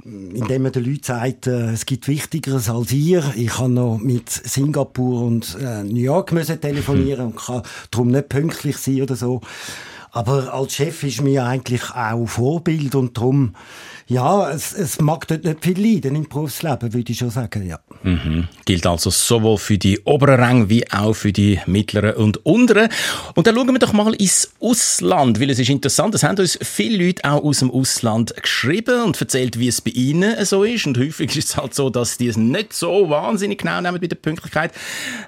indem 0.04 0.62
man 0.62 0.72
den 0.72 0.84
Leuten 0.84 1.04
sagt, 1.04 1.46
äh, 1.46 1.70
es 1.70 1.86
gibt 1.86 2.08
Wichtigeres 2.08 2.68
als 2.68 2.92
ihr. 2.92 3.22
Ich 3.36 3.58
habe 3.58 3.70
noch 3.70 3.98
mit 3.98 4.28
Singapur 4.28 5.22
und 5.22 5.56
äh, 5.60 5.84
New 5.84 6.00
York 6.00 6.32
müssen 6.32 6.60
telefonieren 6.60 7.26
und 7.26 7.36
kann 7.36 7.62
darum 7.90 8.08
nicht 8.08 8.28
pünktlich 8.28 8.76
sein 8.78 9.02
oder 9.02 9.14
so. 9.14 9.40
Aber 10.10 10.52
als 10.52 10.74
Chef 10.74 11.02
ist 11.04 11.22
mir 11.22 11.44
eigentlich 11.44 11.90
auch 11.90 12.26
Vorbild 12.26 12.94
und 12.94 13.16
darum 13.16 13.54
ja, 14.06 14.50
es, 14.50 14.74
es 14.74 15.00
mag 15.00 15.26
dort 15.28 15.44
nicht 15.44 15.64
viel 15.64 15.80
leiden 15.80 16.14
im 16.14 16.28
Berufsleben, 16.28 16.92
würde 16.92 17.10
ich 17.10 17.18
schon 17.18 17.30
sagen, 17.30 17.66
ja. 17.66 17.78
Mhm. 18.02 18.48
Gilt 18.66 18.86
also 18.86 19.08
sowohl 19.08 19.56
für 19.56 19.78
die 19.78 19.98
oberen 20.00 20.40
Ränge 20.40 20.68
wie 20.68 20.90
auch 20.92 21.14
für 21.14 21.32
die 21.32 21.58
mittleren 21.66 22.14
und 22.14 22.44
unteren. 22.44 22.90
Und 23.34 23.46
dann 23.46 23.54
schauen 23.54 23.72
wir 23.72 23.78
doch 23.78 23.94
mal 23.94 24.12
ins 24.14 24.52
Ausland, 24.60 25.40
weil 25.40 25.48
es 25.48 25.58
ist 25.58 25.70
interessant, 25.70 26.14
es 26.14 26.22
haben 26.22 26.38
uns 26.38 26.58
viele 26.62 27.06
Leute 27.06 27.24
auch 27.24 27.42
aus 27.42 27.60
dem 27.60 27.70
Ausland 27.70 28.34
geschrieben 28.40 29.04
und 29.04 29.18
erzählt, 29.18 29.58
wie 29.58 29.68
es 29.68 29.80
bei 29.80 29.92
ihnen 29.92 30.44
so 30.44 30.64
ist. 30.64 30.86
Und 30.86 30.98
häufig 30.98 31.34
ist 31.36 31.50
es 31.50 31.56
halt 31.56 31.74
so, 31.74 31.88
dass 31.88 32.18
die 32.18 32.28
es 32.28 32.36
nicht 32.36 32.74
so 32.74 33.08
wahnsinnig 33.08 33.60
genau 33.62 33.80
nehmen 33.80 34.00
bei 34.00 34.06
der 34.06 34.16
Pünktlichkeit. 34.16 34.72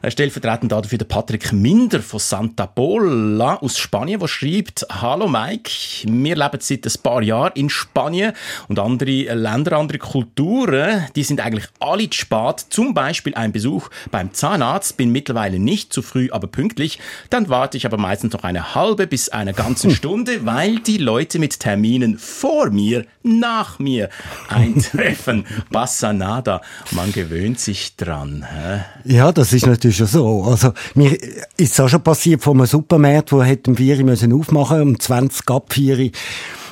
Stellvertretend 0.07 0.71
dafür 0.71 0.99
der 0.99 1.07
Patrick 1.07 1.51
Minder 1.51 2.01
von 2.01 2.21
Santa 2.21 2.67
Pola 2.67 3.57
aus 3.57 3.79
Spanien, 3.79 4.21
der 4.21 4.29
schreibt, 4.29 4.87
Hallo 4.91 5.29
Mike, 5.29 5.71
wir 6.05 6.37
leben 6.37 6.59
seit 6.61 6.87
ein 6.87 7.03
paar 7.03 7.23
Jahren 7.23 7.53
in 7.55 7.71
Spanien 7.71 8.35
und 8.69 8.79
andere 8.79 9.35
Länder, 9.35 9.79
andere 9.79 9.99
Kulturen, 9.99 11.07
die 11.15 11.23
sind 11.23 11.41
eigentlich 11.41 11.67
alle 11.81 12.11
zu 12.11 12.19
spät. 12.19 12.67
Zum 12.71 12.95
Beispiel 12.95 13.35
ein 13.35 13.53
Besuch 13.53 13.89
beim 14.11 14.33
Zahnarzt, 14.33 14.97
bin 14.97 15.11
mittlerweile 15.13 15.59
nicht 15.59 15.93
zu 15.93 16.03
früh, 16.03 16.29
aber 16.31 16.47
pünktlich. 16.47 16.99
Dann 17.31 17.49
warte 17.49 17.77
ich 17.77 17.87
aber 17.87 17.97
meistens 17.97 18.33
noch 18.33 18.45
eine 18.45 18.75
halbe 18.75 19.07
bis 19.07 19.29
eine 19.29 19.53
ganze 19.53 19.91
Stunde, 19.91 20.45
weil 20.45 20.79
die 20.81 20.99
Leute 20.99 21.39
mit 21.39 21.61
Terminen 21.61 22.19
vor 22.19 22.71
mir, 22.71 23.07
nach 23.23 23.79
mir 23.79 24.09
eintreffen. 24.49 25.47
Bassa 25.71 26.13
nada. 26.13 26.61
Man 26.93 27.13
gewöhnt 27.13 27.61
sich 27.61 27.97
dran. 27.97 28.47
Hä? 28.49 28.85
Ja, 29.05 29.33
das 29.33 29.53
ist 29.53 29.67
natürlich 29.67 29.97
schon 29.97 30.07
so. 30.07 30.45
Also, 30.45 30.73
mir 30.95 31.13
ist 31.13 31.73
es 31.73 31.81
auch 31.81 31.89
schon 31.89 32.03
passiert 32.03 32.43
von 32.43 32.57
einem 32.57 32.67
Supermarkt, 32.67 33.33
wo 33.33 33.43
hätten 33.43 33.79
wir 33.79 34.05
müssen 34.05 34.33
aufmachen 34.33 34.81
um 34.81 35.01
20 35.01 35.49
ab 35.51 35.73
4 35.73 36.11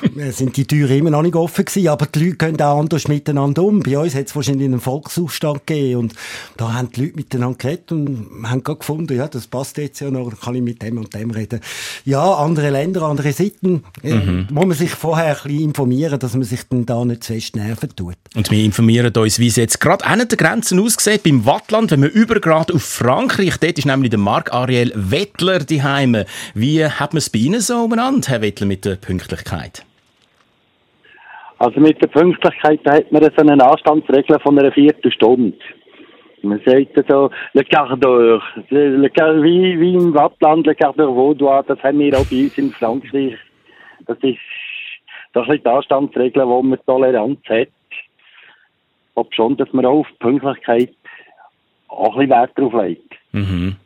sind 0.31 0.57
die 0.57 0.65
Türen 0.65 0.97
immer 0.97 1.09
noch 1.09 1.21
nicht 1.21 1.35
offen 1.35 1.65
gewesen, 1.65 1.87
aber 1.87 2.05
die 2.07 2.19
Leute 2.19 2.37
gehen 2.37 2.61
auch 2.61 2.79
anders 2.79 3.07
miteinander 3.07 3.63
um. 3.63 3.81
Bei 3.81 3.97
uns 3.97 4.15
hat 4.15 4.27
es 4.27 4.35
wahrscheinlich 4.35 4.65
einen 4.65 4.79
Volksaufstand 4.79 5.65
gegeben 5.65 5.99
und 5.99 6.13
da 6.57 6.73
haben 6.73 6.91
die 6.91 7.01
Leute 7.01 7.15
miteinander 7.15 7.57
geredet 7.57 7.91
und 7.91 8.27
haben 8.43 8.63
gerade 8.63 8.79
gefunden, 8.79 9.15
ja, 9.15 9.27
das 9.27 9.47
passt 9.47 9.77
jetzt 9.77 9.99
ja 9.99 10.11
noch, 10.11 10.31
kann 10.39 10.55
ich 10.55 10.61
mit 10.61 10.81
dem 10.81 10.97
und 10.97 11.13
dem 11.13 11.31
reden. 11.31 11.59
Ja, 12.03 12.33
andere 12.35 12.69
Länder, 12.69 13.03
andere 13.03 13.31
Sitten, 13.31 13.83
mhm. 14.03 14.47
muss 14.51 14.65
man 14.65 14.77
sich 14.77 14.91
vorher 14.91 15.37
ein 15.37 15.43
bisschen 15.43 15.63
informieren, 15.63 16.19
dass 16.19 16.33
man 16.33 16.43
sich 16.43 16.61
dann 16.69 16.85
da 16.85 17.03
nicht 17.05 17.23
zu 17.23 17.33
fest 17.33 17.55
nerven 17.55 17.95
tut. 17.95 18.15
Und 18.35 18.51
wir 18.51 18.63
informieren 18.63 19.13
uns, 19.15 19.39
wie 19.39 19.47
es 19.47 19.55
jetzt 19.55 19.79
gerade 19.79 20.05
an 20.05 20.19
der 20.19 20.37
Grenzen 20.37 20.79
aussieht, 20.79 21.23
beim 21.23 21.45
Wattland, 21.45 21.91
wenn 21.91 22.01
wir 22.01 22.11
übergrad 22.11 22.71
auf 22.71 22.83
Frankreich, 22.83 23.57
dort 23.57 23.77
ist 23.77 23.85
nämlich 23.85 24.09
der 24.09 24.19
Marc 24.19 24.53
Ariel 24.53 24.91
Wettler 24.95 25.59
die 25.59 25.83
Heime. 25.83 26.25
Wie 26.53 26.85
hat 26.85 27.13
man 27.13 27.19
es 27.19 27.29
bei 27.29 27.39
Ihnen 27.39 27.61
so 27.61 27.83
umeinander, 27.83 28.27
Herr 28.29 28.41
Wettler, 28.41 28.67
mit 28.67 28.85
der 28.85 28.95
Pünktlichkeit? 28.95 29.85
Also 31.57 31.79
mit 31.79 32.01
der 32.01 32.07
Pünktlichkeit 32.07 32.81
hat 32.85 33.11
man 33.11 33.23
so 33.23 33.29
eine 33.37 33.65
Anstandsregel 33.65 34.39
von 34.39 34.59
einer 34.59 34.71
Viertelstunde. 34.71 35.57
Man 36.41 36.61
sagt 36.65 37.09
so, 37.09 37.31
le 37.53 37.63
quart 37.63 38.03
d'heure. 38.03 38.41
Le, 38.69 39.09
quart, 39.09 39.41
wie, 39.41 39.79
wie 39.79 39.93
im 39.95 40.13
Wattland, 40.13 40.67
le 40.67 40.75
quart 40.75 40.97
d'heure 40.97 41.15
vaudois, 41.15 41.63
das 41.63 41.81
haben 41.81 41.99
wir 41.99 42.15
auch 42.17 42.25
bei 42.25 42.43
uns 42.43 42.57
in 42.57 42.71
Frankreich. 42.71 43.35
Das 44.05 44.17
ist, 44.21 44.37
das 45.33 45.47
ist 45.47 45.65
die 45.65 45.69
Anstandsregel, 45.69 46.45
wo 46.47 46.61
man 46.61 46.79
Toleranz 46.85 47.39
hat. 47.49 47.69
Ob 49.15 49.33
schon, 49.33 49.57
dass 49.57 49.71
man 49.73 49.85
auch 49.85 49.99
auf 49.99 50.07
Pünktlichkeit 50.19 50.93
auch 51.87 52.17
ein 52.17 52.27
bisschen 52.27 52.29
Wert 52.29 52.51
drauf 52.55 52.73
legt. 52.73 53.13
Mhm. 53.31 53.77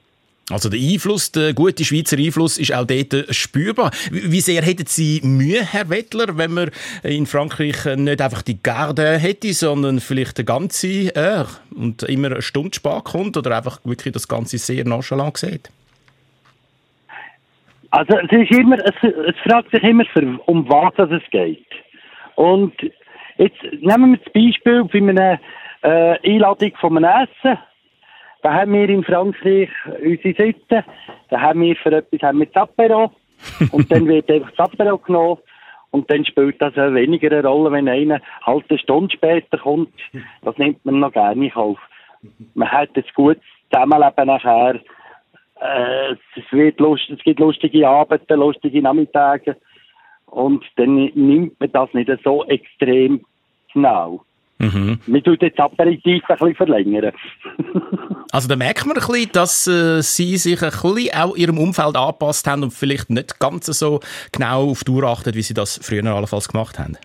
Also 0.49 0.69
der 0.69 0.79
Einfluss, 0.79 1.31
der 1.31 1.53
gute 1.53 1.85
Schweizer 1.85 2.17
Einfluss 2.17 2.57
ist 2.57 2.73
auch 2.73 2.85
dort 2.85 3.35
spürbar. 3.35 3.91
Wie 4.11 4.41
sehr 4.41 4.63
hätten 4.63 4.87
Sie 4.87 5.21
Mühe, 5.23 5.63
Herr 5.63 5.89
Wettler, 5.89 6.37
wenn 6.37 6.53
man 6.53 6.71
in 7.03 7.27
Frankreich 7.27 7.85
nicht 7.97 8.21
einfach 8.21 8.41
die 8.41 8.61
Garde 8.61 9.17
hätte, 9.19 9.53
sondern 9.53 9.99
vielleicht 9.99 10.39
der 10.39 10.45
ganze 10.45 11.15
äh, 11.15 11.45
und 11.75 12.03
immer 12.03 12.31
eine 12.31 12.41
Stunde 12.41 12.73
spät 12.73 13.03
kommt 13.03 13.37
oder 13.37 13.55
einfach 13.55 13.79
wirklich 13.83 14.13
das 14.13 14.27
Ganze 14.27 14.57
sehr 14.57 14.85
nonchalant 14.85 15.37
sieht? 15.37 15.69
Also 17.91 18.17
es 18.17 18.31
ist 18.31 18.51
immer, 18.51 18.77
es, 18.79 18.95
es 19.03 19.35
fragt 19.43 19.71
sich 19.71 19.83
immer, 19.83 20.03
um 20.45 20.67
was 20.67 20.93
es 21.11 21.23
geht. 21.31 21.65
Und 22.35 22.73
jetzt 23.37 23.61
nehmen 23.81 24.11
wir 24.11 24.17
das 24.17 24.33
Beispiel 24.33 24.83
bei 24.85 25.09
einer 25.09 25.39
äh, 25.81 26.33
Einladung 26.33 26.71
von 26.79 26.97
einem 26.97 27.27
Essen 27.27 27.57
da 28.41 28.53
haben 28.53 28.73
wir 28.73 28.89
in 28.89 29.03
Frankreich 29.03 29.69
unsere 30.01 30.33
Sitte, 30.33 30.85
da 31.29 31.41
haben 31.41 31.61
wir 31.61 31.75
für 31.75 31.91
etwas 31.91 32.21
haben 32.21 32.39
wir 32.39 32.45
das 32.47 32.63
Apero 32.63 33.11
und 33.71 33.91
dann 33.91 34.07
wird 34.07 34.29
einfach 34.29 34.51
das 34.51 34.71
Apero 34.71 34.97
genommen 34.97 35.39
und 35.91 36.09
dann 36.11 36.25
spielt 36.25 36.61
das 36.61 36.77
eine 36.77 36.95
weniger 36.95 37.31
eine 37.31 37.47
Rolle, 37.47 37.71
wenn 37.71 37.89
einer 37.89 38.21
halt 38.43 38.65
eine 38.69 38.79
Stunde 38.79 39.13
später 39.13 39.57
kommt. 39.57 39.93
Das 40.43 40.57
nimmt 40.57 40.83
man 40.85 40.99
noch 40.99 41.11
gerne 41.11 41.45
in 41.45 41.51
Kauf. 41.51 41.79
Man 42.53 42.71
hat 42.71 42.89
ein 42.95 43.03
gutes 43.15 43.41
Zusammenleben 43.71 44.27
nachher. 44.27 44.79
Äh, 45.61 46.11
es, 46.35 46.51
wird 46.51 46.79
lust, 46.79 47.09
es 47.09 47.19
gibt 47.19 47.39
lustige 47.39 47.87
Abende, 47.87 48.35
lustige 48.35 48.81
Nachmittage 48.81 49.57
und 50.27 50.63
dann 50.77 50.95
nimmt 50.95 51.59
man 51.59 51.71
das 51.71 51.93
nicht 51.93 52.09
so 52.23 52.45
extrem 52.45 53.25
genau. 53.73 54.23
Mhm. 54.59 54.99
Wir 55.05 55.23
tun 55.23 55.37
jetzt 55.39 55.59
Aperitif 55.59 56.23
ein 56.27 56.37
bisschen 56.37 56.55
verlängern. 56.55 57.13
also 58.31 58.47
da 58.49 58.55
merkt 58.57 58.85
man 58.85 58.97
ein 58.97 59.07
bisschen, 59.07 59.31
dass 59.31 59.67
äh, 59.67 60.01
Sie 60.01 60.35
sich 60.35 60.61
ein 60.61 60.69
bisschen 60.69 61.13
auch 61.15 61.35
Ihrem 61.35 61.57
Umfeld 61.57 61.95
angepasst 61.95 62.45
haben 62.45 62.63
und 62.63 62.71
vielleicht 62.71 63.09
nicht 63.09 63.39
ganz 63.39 63.67
so 63.67 64.01
genau 64.33 64.69
auf 64.69 64.83
die 64.83 64.91
Uhr 64.91 65.05
achten, 65.05 65.33
wie 65.33 65.41
Sie 65.41 65.53
das 65.53 65.79
früher 65.81 66.05
allenfalls 66.05 66.49
gemacht 66.49 66.77
haben. 66.77 66.97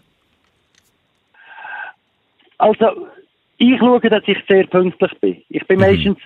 Also, 2.59 3.09
ich 3.59 3.79
schaue, 3.79 4.01
dass 4.01 4.23
ich 4.27 4.39
sehr 4.49 4.67
pünktlich 4.67 5.13
bin. 5.21 5.43
Ich 5.49 5.65
bin 5.67 5.79
mhm. 5.79 5.83
meistens 5.83 6.19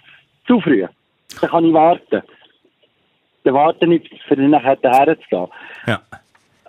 zu 0.46 0.60
früh. 0.60 0.86
Dann 1.40 1.50
kann 1.50 1.64
ich 1.66 1.72
warten. 1.74 2.22
Dann 3.44 3.54
warte 3.54 3.84
ich, 3.86 4.22
für 4.26 4.36
nachher 4.36 4.76
daher 4.76 5.18
zu 5.20 5.28
gehen. 5.28 5.46
Ja. 5.86 6.00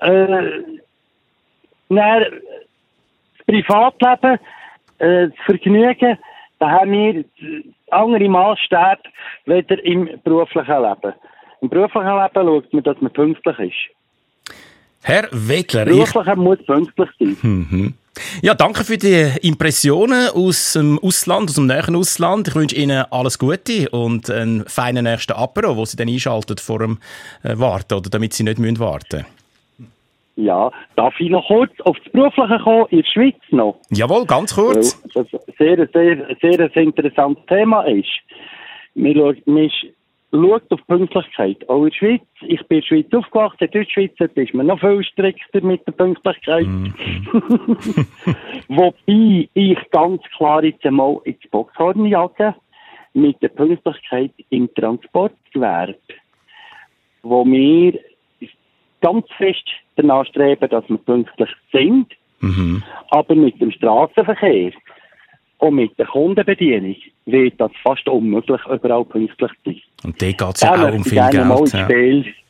Äh, 0.02 0.64
dann, 1.88 2.26
Privatleben, 3.50 4.40
äh, 5.00 5.28
das 5.30 5.46
Vergnügen, 5.46 6.18
da 6.60 6.70
haben 6.70 6.92
wir 6.92 7.24
andere 7.90 8.30
Maßstäbe 8.30 9.02
weder 9.46 9.84
im 9.84 10.10
beruflichen 10.24 10.82
Leben. 10.82 11.14
Im 11.62 11.70
beruflichen 11.70 12.08
Leben 12.08 12.30
schaut 12.34 12.74
man, 12.74 12.84
dass 12.84 13.02
man 13.02 13.14
pünktlich 13.14 13.60
ist. 13.60 14.56
Herr 15.02 15.28
Wettler, 15.32 15.88
ich... 15.88 15.94
Beruflicher 15.94 16.36
muss 16.36 16.64
pünktlich 16.66 17.10
sein. 17.20 17.38
Mhm. 17.42 17.94
Ja, 18.42 18.54
danke 18.54 18.84
für 18.84 18.98
die 18.98 19.32
Impressionen 19.42 20.30
aus 20.30 20.74
dem 20.74 21.00
Ausland, 21.00 21.50
aus 21.50 21.56
dem 21.56 21.68
näheren 21.68 21.96
Ausland. 21.96 22.50
Ich 22.50 22.56
wünsche 22.56 22.76
Ihnen 22.76 23.06
alles 23.10 23.40
Gute 23.40 23.90
und 23.92 24.30
einen 24.30 24.66
feinen 24.68 25.06
nächsten 25.06 25.34
Apero, 25.34 25.78
wo 25.78 25.86
Sie 25.86 25.96
dann 25.96 26.10
einschalten 26.10 26.58
vor 26.58 26.80
dem 26.80 27.00
äh, 27.44 27.58
Warten, 27.58 27.94
oder 27.94 28.10
damit 28.10 28.34
Sie 28.34 28.44
nicht 28.44 28.60
müssen 28.60 28.80
warten 28.80 29.26
Ja, 30.40 30.72
darf 30.96 31.20
ich 31.20 31.30
noch 31.30 31.48
kurz 31.48 31.72
auf 31.82 31.98
das 32.00 32.10
Berufliche 32.14 32.60
kommen, 32.60 32.86
in 32.92 33.00
der 33.00 33.06
Schweiz 33.06 33.36
noch? 33.50 33.76
Jawohl, 33.90 34.26
ganz 34.26 34.56
kurz. 34.56 35.04
Weil 35.14 35.76
das 35.76 35.92
sehr, 35.92 36.28
sehr, 36.40 36.40
sehr 36.42 36.78
ein 36.78 36.88
interessantes 36.88 37.46
Thema 37.48 37.82
ist. 37.82 38.08
Wir 38.96 39.16
schauen, 39.16 39.42
wir 39.46 39.70
schaut 40.32 40.72
auf 40.72 40.80
Pünktlichkeit. 40.88 41.68
Auch 41.68 41.84
in 41.84 41.90
der 41.90 41.96
Schweiz. 41.96 42.22
Ich 42.48 42.66
bin 42.68 42.78
in 42.78 42.82
der 42.82 42.88
Schweiz 42.88 43.14
aufgewachsen, 43.14 43.66
in 43.66 43.72
Deutschschweiz 43.72 44.12
dort 44.18 44.38
ist 44.38 44.54
man 44.54 44.68
noch 44.68 44.80
viel 44.80 45.04
strikter 45.04 45.62
mit 45.62 45.86
der 45.86 45.92
Pünktlichkeit. 45.92 46.66
Wobei 48.70 49.50
ich 49.54 49.78
ganz 49.92 50.22
klar 50.38 50.64
jetzt 50.64 50.86
einmal 50.86 51.18
ins 51.26 51.46
Boxhorn 51.52 52.06
jage 52.06 52.56
mit 53.14 53.42
der 53.42 53.50
Pünktlichkeit 53.50 54.32
im 54.52 54.74
Transportgewerbe, 54.74 55.98
wo 57.24 57.46
wir 57.46 58.00
ganz 59.02 59.26
fest 59.38 59.68
danach 60.02 60.26
streben, 60.26 60.70
dass 60.70 60.90
wir 60.90 60.98
pünktlich 60.98 61.50
sind, 61.72 62.08
Mhm. 62.42 62.84
aber 63.10 63.36
mit 63.36 63.60
dem 63.60 63.72
Straßenverkehr 63.72 64.72
und 65.58 65.76
mit 65.76 65.98
der 66.00 66.06
Kundenbedienung 66.06 66.96
wird 67.26 67.60
das 67.60 67.72
fast 67.84 68.08
unmöglich, 68.08 68.62
überall 68.66 69.04
pünktlich 69.06 69.52
zu 69.64 69.72
sein. 69.72 69.82
Und 70.04 70.22
dort 70.22 70.38
geht 70.38 70.56
es 70.56 70.62
ja 70.62 70.74
auch 70.74 70.94
um 70.94 71.04
viel 71.04 71.22
Geld. 71.30 71.74
Ja. 71.74 71.88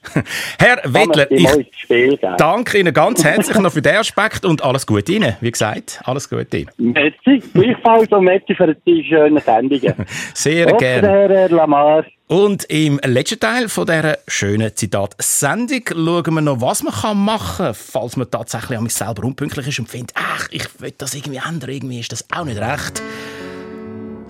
Herr 0.60 0.88
möchte 0.88 1.28
ich 1.30 2.20
danke 2.38 2.80
Ihnen 2.80 2.93
ganz 2.93 3.24
herzlich 3.24 3.58
noch 3.60 3.72
für 3.72 3.82
den 3.82 3.97
Aspekt 3.97 4.45
und 4.45 4.64
alles 4.64 4.88
Gute 4.88 5.12
Ihnen. 5.12 5.36
Wie 5.41 5.52
gesagt, 5.52 6.02
alles 6.06 6.30
Gute. 6.30 6.68
Merci, 6.78 7.43
gleichfalls 7.54 8.10
und 8.12 8.24
merci 8.24 8.56
für 8.56 8.74
die 8.88 9.04
schönen 9.04 9.39
Sendungen. 9.39 9.93
Sehr 10.34 10.68
gerne. 10.68 11.08
Herr 11.08 11.50
Lamar. 11.50 12.06
Und 12.28 12.66
im 12.66 13.00
letzten 13.04 13.39
Teil 13.39 13.70
von 13.70 13.88
dieser 13.88 14.20
schönen 14.28 14.76
Zitat-Sendung 14.76 15.82
schauen 15.88 16.34
wir 16.36 16.41
noch, 16.41 16.62
was 16.62 16.84
man 16.84 16.93
kann 16.93 17.18
machen 17.18 17.66
kann, 17.66 17.74
falls 17.74 18.18
man 18.18 18.30
tatsächlich 18.30 18.78
an 18.78 18.84
mich 18.84 18.93
selber 18.93 19.24
unpünktlich 19.24 19.68
ist 19.68 19.80
und 19.80 19.89
findet, 19.89 20.12
ach, 20.16 20.47
ich 20.52 20.66
will 20.80 20.93
das 20.97 21.16
irgendwie 21.16 21.41
ändern, 21.45 21.72
irgendwie 21.72 22.00
ist 22.00 22.12
das 22.12 22.26
auch 22.32 22.45
nicht 22.45 22.62
recht. 22.62 23.02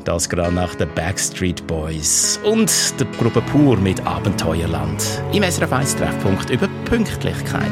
Das 0.10 0.28
gerade 0.28 0.52
nach 0.52 0.74
den 0.74 0.90
Backstreet 0.96 1.68
Boys 1.68 2.40
und 2.44 3.00
der 3.00 3.06
Gruppe 3.20 3.44
Pur 3.44 3.78
mit 3.78 4.04
Abenteuerland 4.08 5.22
im 5.34 5.44
SRF 5.44 5.72
1 5.72 5.98
Treffpunkt 5.98 6.50
über 6.50 6.68
Pünktlichkeit. 6.86 7.72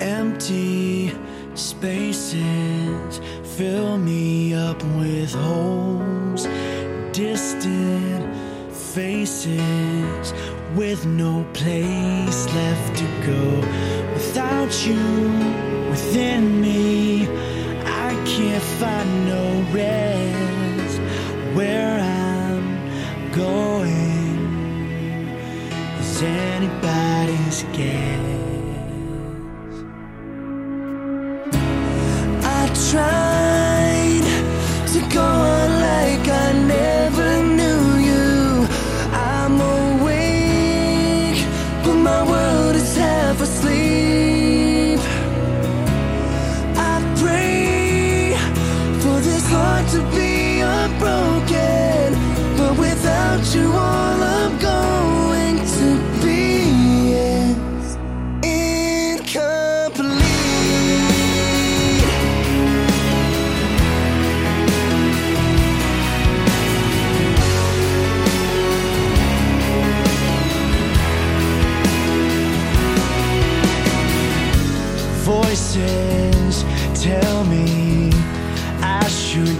Empty 0.00 1.12
spaces 1.54 3.20
fill 3.56 3.96
me 3.98 4.52
up 4.56 4.82
with 4.98 5.32
holes, 5.32 6.48
distant 7.12 8.26
faces 8.72 10.34
with 10.74 11.06
no 11.06 11.44
place 11.52 12.48
left 12.52 12.96
to 12.96 13.04
go. 13.24 13.64
Without 14.12 14.72
you 14.84 15.85
within 15.96 16.60
me, 16.60 17.22
I 18.06 18.12
can't 18.26 18.62
find 18.80 19.10
no 19.26 19.44
rest. 19.72 21.00
Where 21.56 21.98
I'm 21.98 22.66
going 23.32 24.36
is 26.00 26.22
anybody's 26.22 27.64
guess. 27.72 28.26
I 32.44 32.60
tried 32.90 33.65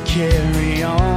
carry 0.04 0.82
on, 0.82 1.15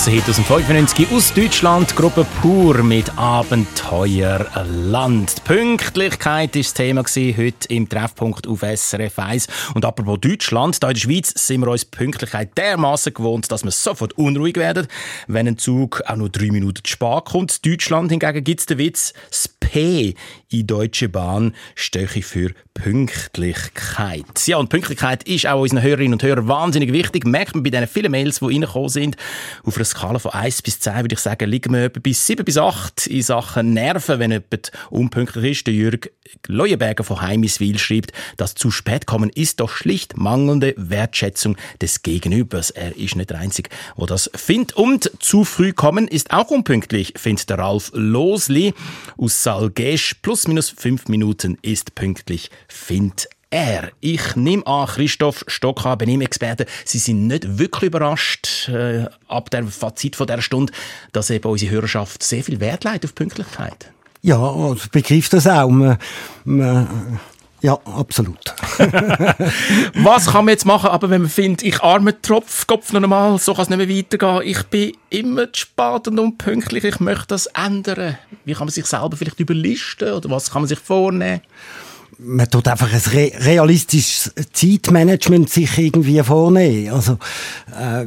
grosser 0.00 0.12
Hit 0.12 0.28
aus 0.30 0.36
dem 0.36 0.44
95 0.44 1.12
aus 1.12 1.34
Deutschland, 1.34 1.94
Gruppe 1.94 2.24
Pur 2.40 2.82
mit 2.82 3.18
Abenteuerland. 3.18 5.34
Die 5.36 5.40
Pünktlichkeit 5.42 6.54
war 6.54 6.62
das 6.62 6.72
Thema 6.72 7.02
heute 7.02 7.68
im 7.68 7.86
Treffpunkt 7.86 8.46
auf 8.46 8.62
SRF 8.62 9.18
1. 9.18 9.48
Und 9.74 9.84
apropos 9.84 10.18
Deutschland, 10.18 10.82
da 10.82 10.88
in 10.88 10.94
der 10.94 11.00
Schweiz 11.00 11.34
sind 11.36 11.60
wir 11.60 11.68
uns 11.68 11.84
Pünktlichkeit 11.84 12.56
dermaßen 12.56 13.12
gewohnt, 13.12 13.52
dass 13.52 13.62
wir 13.62 13.72
sofort 13.72 14.16
unruhig 14.16 14.56
werden, 14.56 14.86
wenn 15.26 15.46
ein 15.46 15.58
Zug 15.58 16.00
auch 16.06 16.16
nur 16.16 16.30
drei 16.30 16.50
Minuten 16.50 16.82
zu 16.82 16.92
spät 16.92 17.26
kommt. 17.26 17.60
In 17.62 17.72
Deutschland 17.72 18.10
hingegen 18.10 18.42
gibt 18.42 18.60
es 18.60 18.66
den 18.66 18.78
Witz, 18.78 19.12
das 19.28 19.48
P 19.48 20.14
in 20.50 20.66
Deutsche 20.66 21.08
Bahn 21.08 21.54
stehe 21.74 22.08
für 22.08 22.52
Pünktlichkeit. 22.74 24.46
Ja, 24.46 24.56
und 24.56 24.68
Pünktlichkeit 24.68 25.22
ist 25.24 25.46
auch 25.46 25.60
unseren 25.60 25.82
Hörerinnen 25.82 26.14
und 26.14 26.22
Hörern 26.22 26.48
wahnsinnig 26.48 26.92
wichtig. 26.92 27.24
Merkt 27.24 27.54
man 27.54 27.62
bei 27.62 27.70
diesen 27.70 27.86
vielen 27.86 28.10
Mails, 28.10 28.40
die 28.40 28.46
reingekommen 28.46 28.88
sind. 28.88 29.16
Auf 29.64 29.76
einer 29.76 29.84
Skala 29.84 30.18
von 30.18 30.32
1 30.32 30.62
bis 30.62 30.80
10 30.80 31.02
würde 31.02 31.14
ich 31.14 31.20
sagen, 31.20 31.48
liegen 31.48 31.72
wir 31.72 31.88
bis 31.88 32.26
7 32.26 32.44
bis 32.44 32.58
8 32.58 33.06
in 33.06 33.22
Sachen 33.22 33.74
Nerven, 33.74 34.18
wenn 34.18 34.32
jemand 34.32 34.72
unpünktlich 34.90 35.58
ist. 35.58 35.66
Der 35.66 35.74
Jürg 35.74 36.10
Leuenberger 36.46 37.04
von 37.04 37.20
Heimiswil 37.20 37.78
schreibt, 37.78 38.12
das 38.36 38.54
zu 38.54 38.70
spät 38.70 39.06
kommen 39.06 39.30
ist 39.30 39.60
doch 39.60 39.70
schlicht 39.70 40.16
mangelnde 40.16 40.74
Wertschätzung 40.76 41.56
des 41.80 42.02
Gegenübers. 42.02 42.70
Er 42.70 42.96
ist 42.96 43.16
nicht 43.16 43.30
der 43.30 43.38
Einzige, 43.38 43.70
der 43.98 44.06
das 44.06 44.30
findet. 44.34 44.76
Und 44.76 45.10
zu 45.18 45.44
früh 45.44 45.72
kommen 45.72 46.08
ist 46.08 46.30
auch 46.30 46.50
unpünktlich, 46.50 47.14
findet 47.16 47.50
der 47.50 47.58
Ralf 47.58 47.90
Losli 47.94 48.74
aus 49.16 49.42
Salgesch. 49.42 50.14
Plus 50.22 50.39
minus 50.48 50.70
5 50.70 51.08
Minuten 51.08 51.58
ist 51.62 51.94
pünktlich, 51.94 52.50
findet 52.68 53.28
er. 53.50 53.90
Ich 54.00 54.36
nehme 54.36 54.66
an, 54.66 54.86
Christoph 54.86 55.44
Stocker, 55.46 55.96
Benimmexperte, 55.96 56.66
Sie 56.84 56.98
sind 56.98 57.26
nicht 57.26 57.58
wirklich 57.58 57.88
überrascht 57.88 58.68
äh, 58.68 59.06
ab 59.28 59.50
der 59.50 59.66
Fazit 59.66 60.16
von 60.16 60.26
der 60.26 60.40
Stunde, 60.40 60.72
dass 61.12 61.30
eben 61.30 61.50
unsere 61.50 61.72
Hörerschaft 61.72 62.22
sehr 62.22 62.44
viel 62.44 62.60
Wert 62.60 62.84
legt 62.84 63.04
auf 63.04 63.14
Pünktlichkeit. 63.14 63.92
Ja, 64.22 64.72
ich 64.72 64.90
begreife 64.90 65.30
das 65.30 65.46
auch. 65.46 65.68
Man, 65.70 65.98
man, 66.44 67.20
ja, 67.62 67.74
absolut. 67.84 68.54
Was 69.94 70.26
kann 70.26 70.44
man 70.44 70.52
jetzt 70.52 70.64
machen, 70.64 70.90
aber 70.90 71.10
wenn 71.10 71.22
man 71.22 71.30
findet, 71.30 71.62
ich 71.62 71.82
arme 71.82 72.20
Tropf, 72.20 72.66
Kopf 72.66 72.92
noch 72.92 73.02
einmal, 73.02 73.38
so 73.38 73.54
kann 73.54 73.62
es 73.64 73.70
nicht 73.70 73.78
mehr 73.78 73.96
weitergehen. 73.96 74.42
Ich 74.44 74.62
bin 74.64 74.92
immer 75.10 75.52
zu 75.52 75.60
spät 75.60 76.08
und 76.08 76.18
unpünktlich, 76.18 76.84
ich 76.84 77.00
möchte 77.00 77.26
das 77.28 77.46
ändern. 77.46 78.18
Wie 78.44 78.54
kann 78.54 78.66
man 78.66 78.72
sich 78.72 78.86
selber 78.86 79.16
vielleicht 79.16 79.40
überlisten 79.40 80.12
oder 80.12 80.30
was 80.30 80.50
kann 80.50 80.62
man 80.62 80.68
sich 80.68 80.78
vornehmen? 80.78 81.42
man 82.22 82.50
tut 82.50 82.68
einfach 82.68 82.92
ein 82.92 83.00
re 83.12 83.32
realistisches 83.38 84.32
Zeitmanagement 84.52 85.48
sich 85.48 85.78
irgendwie 85.78 86.22
vornehmen. 86.22 86.92
Also, 86.92 87.18
äh, 87.78 88.06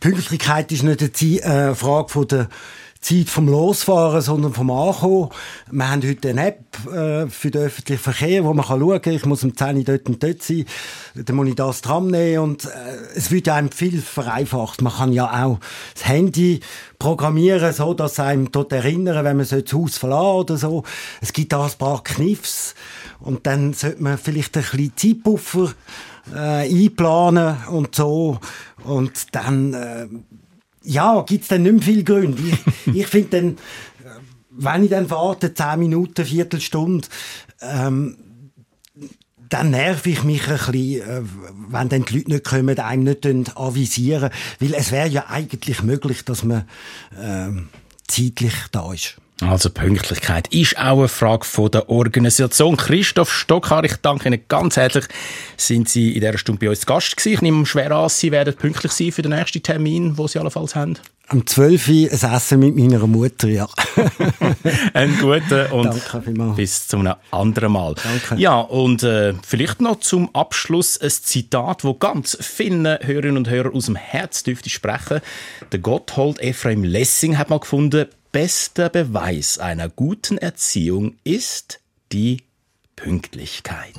Pünktlichkeit 0.00 0.70
ist 0.72 0.84
nicht 0.84 1.00
eine 1.00 1.12
Ze 1.12 1.42
äh, 1.42 1.74
Frage 1.74 2.08
von 2.08 2.28
der 2.28 2.48
Zeit 3.06 3.28
vom 3.28 3.46
Losfahren, 3.46 4.20
sondern 4.20 4.52
vom 4.52 4.68
Ankommen. 4.68 5.28
Wir 5.70 5.88
haben 5.88 6.02
heute 6.02 6.30
eine 6.30 6.48
App 6.48 6.64
äh, 6.92 7.28
für 7.28 7.52
den 7.52 7.62
öffentlichen 7.62 8.02
Verkehr, 8.02 8.44
wo 8.44 8.52
man 8.52 8.66
kann 8.66 8.80
schauen 8.80 9.00
kann, 9.00 9.12
ich 9.12 9.24
muss 9.24 9.44
um 9.44 9.56
10 9.56 9.76
Uhr 9.76 9.84
dort 9.84 10.08
und 10.08 10.20
dort 10.20 10.42
sein, 10.42 10.64
dann 11.14 11.36
muss 11.36 11.46
ich 11.46 11.54
das 11.54 11.82
Tram 11.82 12.08
nehmen 12.08 12.40
und 12.40 12.64
äh, 12.64 12.68
es 13.14 13.30
wird 13.30 13.48
einem 13.48 13.70
viel 13.70 14.02
vereinfacht. 14.02 14.82
Man 14.82 14.92
kann 14.92 15.12
ja 15.12 15.44
auch 15.44 15.60
das 15.94 16.08
Handy 16.08 16.58
programmieren, 16.98 17.72
so 17.72 17.94
dass 17.94 18.18
einem 18.18 18.50
dort 18.50 18.72
erinnern, 18.72 19.24
wenn 19.24 19.36
man 19.36 19.46
das 19.48 19.72
Haus 19.72 19.98
verlassen 19.98 20.38
oder 20.40 20.56
so. 20.56 20.82
Es 21.20 21.32
gibt 21.32 21.52
da 21.52 21.64
ein 21.64 21.78
paar 21.78 22.02
Kniffs 22.02 22.74
und 23.20 23.46
dann 23.46 23.72
sollte 23.72 24.02
man 24.02 24.18
vielleicht 24.18 24.56
ein 24.56 24.64
bisschen 24.64 24.96
Zeitpuffer 24.96 25.74
äh, 26.34 26.68
einplanen 26.68 27.56
und 27.70 27.94
so 27.94 28.40
und 28.82 29.32
dann 29.32 29.74
äh, 29.74 30.08
ja, 30.86 31.20
gibt's 31.22 31.48
dann 31.48 31.62
nicht 31.62 31.72
mehr 31.72 31.82
viele 31.82 32.04
Gründe. 32.04 32.42
Ich, 32.42 32.94
ich 32.94 33.06
finde 33.06 33.28
dann, 33.28 33.58
wenn 34.50 34.84
ich 34.84 34.90
dann 34.90 35.10
warte, 35.10 35.52
10 35.52 35.78
Minuten, 35.78 36.24
Viertelstunde, 36.24 37.08
ähm, 37.60 38.16
dann 39.48 39.70
nerv 39.70 40.06
ich 40.06 40.24
mich 40.24 40.48
ein 40.48 40.56
bisschen, 40.56 41.02
äh, 41.02 41.22
wenn 41.68 41.88
dann 41.88 42.04
die 42.04 42.18
Leute 42.18 42.30
nicht 42.30 42.44
kommen, 42.44 42.78
einem 42.78 43.04
nicht 43.04 43.56
avisieren. 43.56 44.30
Weil 44.60 44.74
es 44.74 44.90
wäre 44.90 45.08
ja 45.08 45.26
eigentlich 45.28 45.82
möglich, 45.82 46.24
dass 46.24 46.44
man 46.44 46.64
ähm, 47.20 47.68
zeitlich 48.08 48.54
da 48.72 48.92
ist. 48.92 49.16
Also 49.42 49.68
Pünktlichkeit 49.68 50.48
ist 50.48 50.78
auch 50.78 50.98
eine 50.98 51.08
Frage 51.08 51.44
von 51.44 51.70
der 51.70 51.90
Organisation. 51.90 52.76
Christoph 52.78 53.30
Stockhaar, 53.30 53.84
ich 53.84 53.96
danke 53.96 54.28
Ihnen 54.28 54.40
ganz 54.48 54.78
herzlich. 54.78 55.04
Sind 55.58 55.90
Sie 55.90 56.14
in 56.14 56.20
dieser 56.20 56.38
Stunde 56.38 56.60
bei 56.60 56.70
uns 56.70 56.80
zu 56.80 56.86
Gast 56.86 57.14
gewesen? 57.14 57.34
Ich 57.34 57.42
nehme 57.42 57.66
schwer 57.66 57.90
an, 57.92 58.08
Sie 58.08 58.32
werden 58.32 58.54
pünktlich 58.54 58.92
sein 58.92 59.12
für 59.12 59.20
den 59.20 59.32
nächsten 59.32 59.62
Termin, 59.62 60.16
den 60.16 60.28
Sie 60.28 60.38
allenfalls 60.38 60.74
haben. 60.74 60.98
Am 61.28 61.44
12. 61.44 61.88
Uhr 61.88 61.94
ein 62.12 62.34
Essen 62.34 62.60
mit 62.60 62.76
meiner 62.76 63.06
Mutter, 63.06 63.48
ja. 63.48 63.68
Einen 64.94 65.18
guten 65.18 65.66
und 65.72 66.56
bis 66.56 66.86
zum 66.86 67.06
anderen 67.30 67.72
Mal. 67.72 67.94
Danke. 67.94 68.40
Ja, 68.40 68.60
und 68.60 69.02
äh, 69.02 69.34
vielleicht 69.44 69.82
noch 69.82 70.00
zum 70.00 70.34
Abschluss 70.34 70.98
ein 70.98 71.10
Zitat, 71.10 71.84
wo 71.84 71.94
ganz 71.94 72.38
vielen 72.40 72.86
Hörerinnen 72.86 73.36
und 73.38 73.50
Hörern 73.50 73.74
aus 73.74 73.86
dem 73.86 73.96
Herz 73.96 74.44
dürfte 74.44 74.70
sprechen. 74.70 75.20
Der 75.72 75.80
Gotthold 75.80 76.40
Ephraim 76.40 76.84
Lessing 76.84 77.36
hat 77.36 77.50
mal 77.50 77.60
gefunden, 77.60 78.06
bester 78.36 78.90
Beweis 78.90 79.58
einer 79.58 79.88
guten 79.88 80.36
Erziehung 80.36 81.16
ist 81.24 81.80
die 82.12 82.42
Pünktlichkeit. 82.94 83.94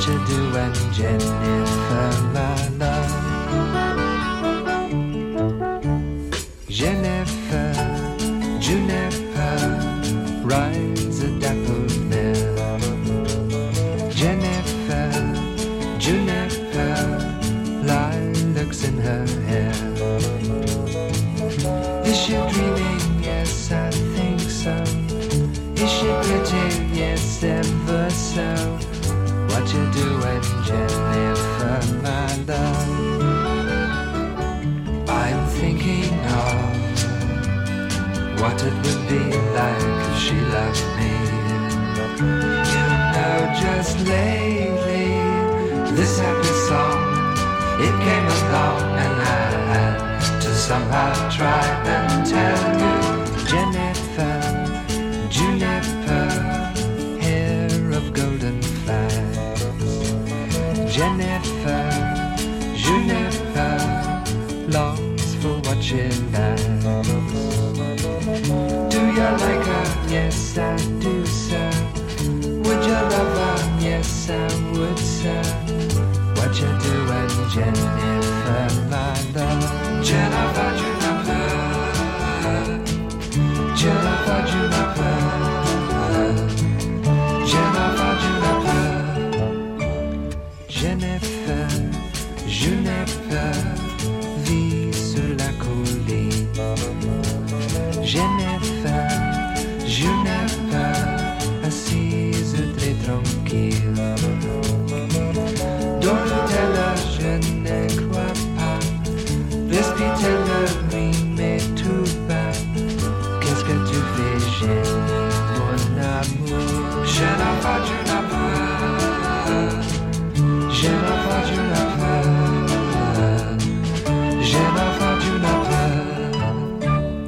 such 0.00 0.14
a 0.14 0.26
do 0.26 0.56
and 0.56 0.94
Jennifer 0.94 2.32
Lawrence. 2.32 2.77
What 38.40 38.62
it 38.62 38.74
would 38.84 39.08
be 39.08 39.24
like 39.58 39.88
if 40.08 40.18
she 40.18 40.36
loved 40.54 40.84
me. 40.96 41.12
You 42.72 42.86
know, 43.14 43.38
just 43.62 43.98
lately, 44.06 45.10
this 45.96 46.18
happy 46.20 46.54
song, 46.68 47.00
it 47.86 47.94
came 48.06 48.26
along 48.38 48.82
and 49.04 49.16
I 49.22 49.46
had 49.72 50.40
to 50.42 50.54
somehow 50.54 51.12
try 51.30 51.64
and 51.96 52.26
tell 52.26 52.64
you. 52.82 52.98
Jennifer, 53.50 54.67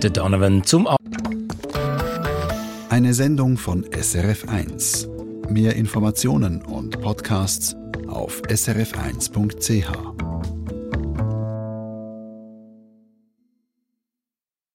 Der 0.03 0.09
Donovan 0.09 0.65
zum 0.65 0.87
A 0.87 0.97
Eine 2.89 3.13
Sendung 3.13 3.59
von 3.59 3.85
SRF1. 3.85 5.07
Mehr 5.51 5.77
Informationen 5.77 6.63
und 6.63 7.03
Podcasts 7.03 7.77
auf 8.09 8.41
srf1.ch. 8.49 10.20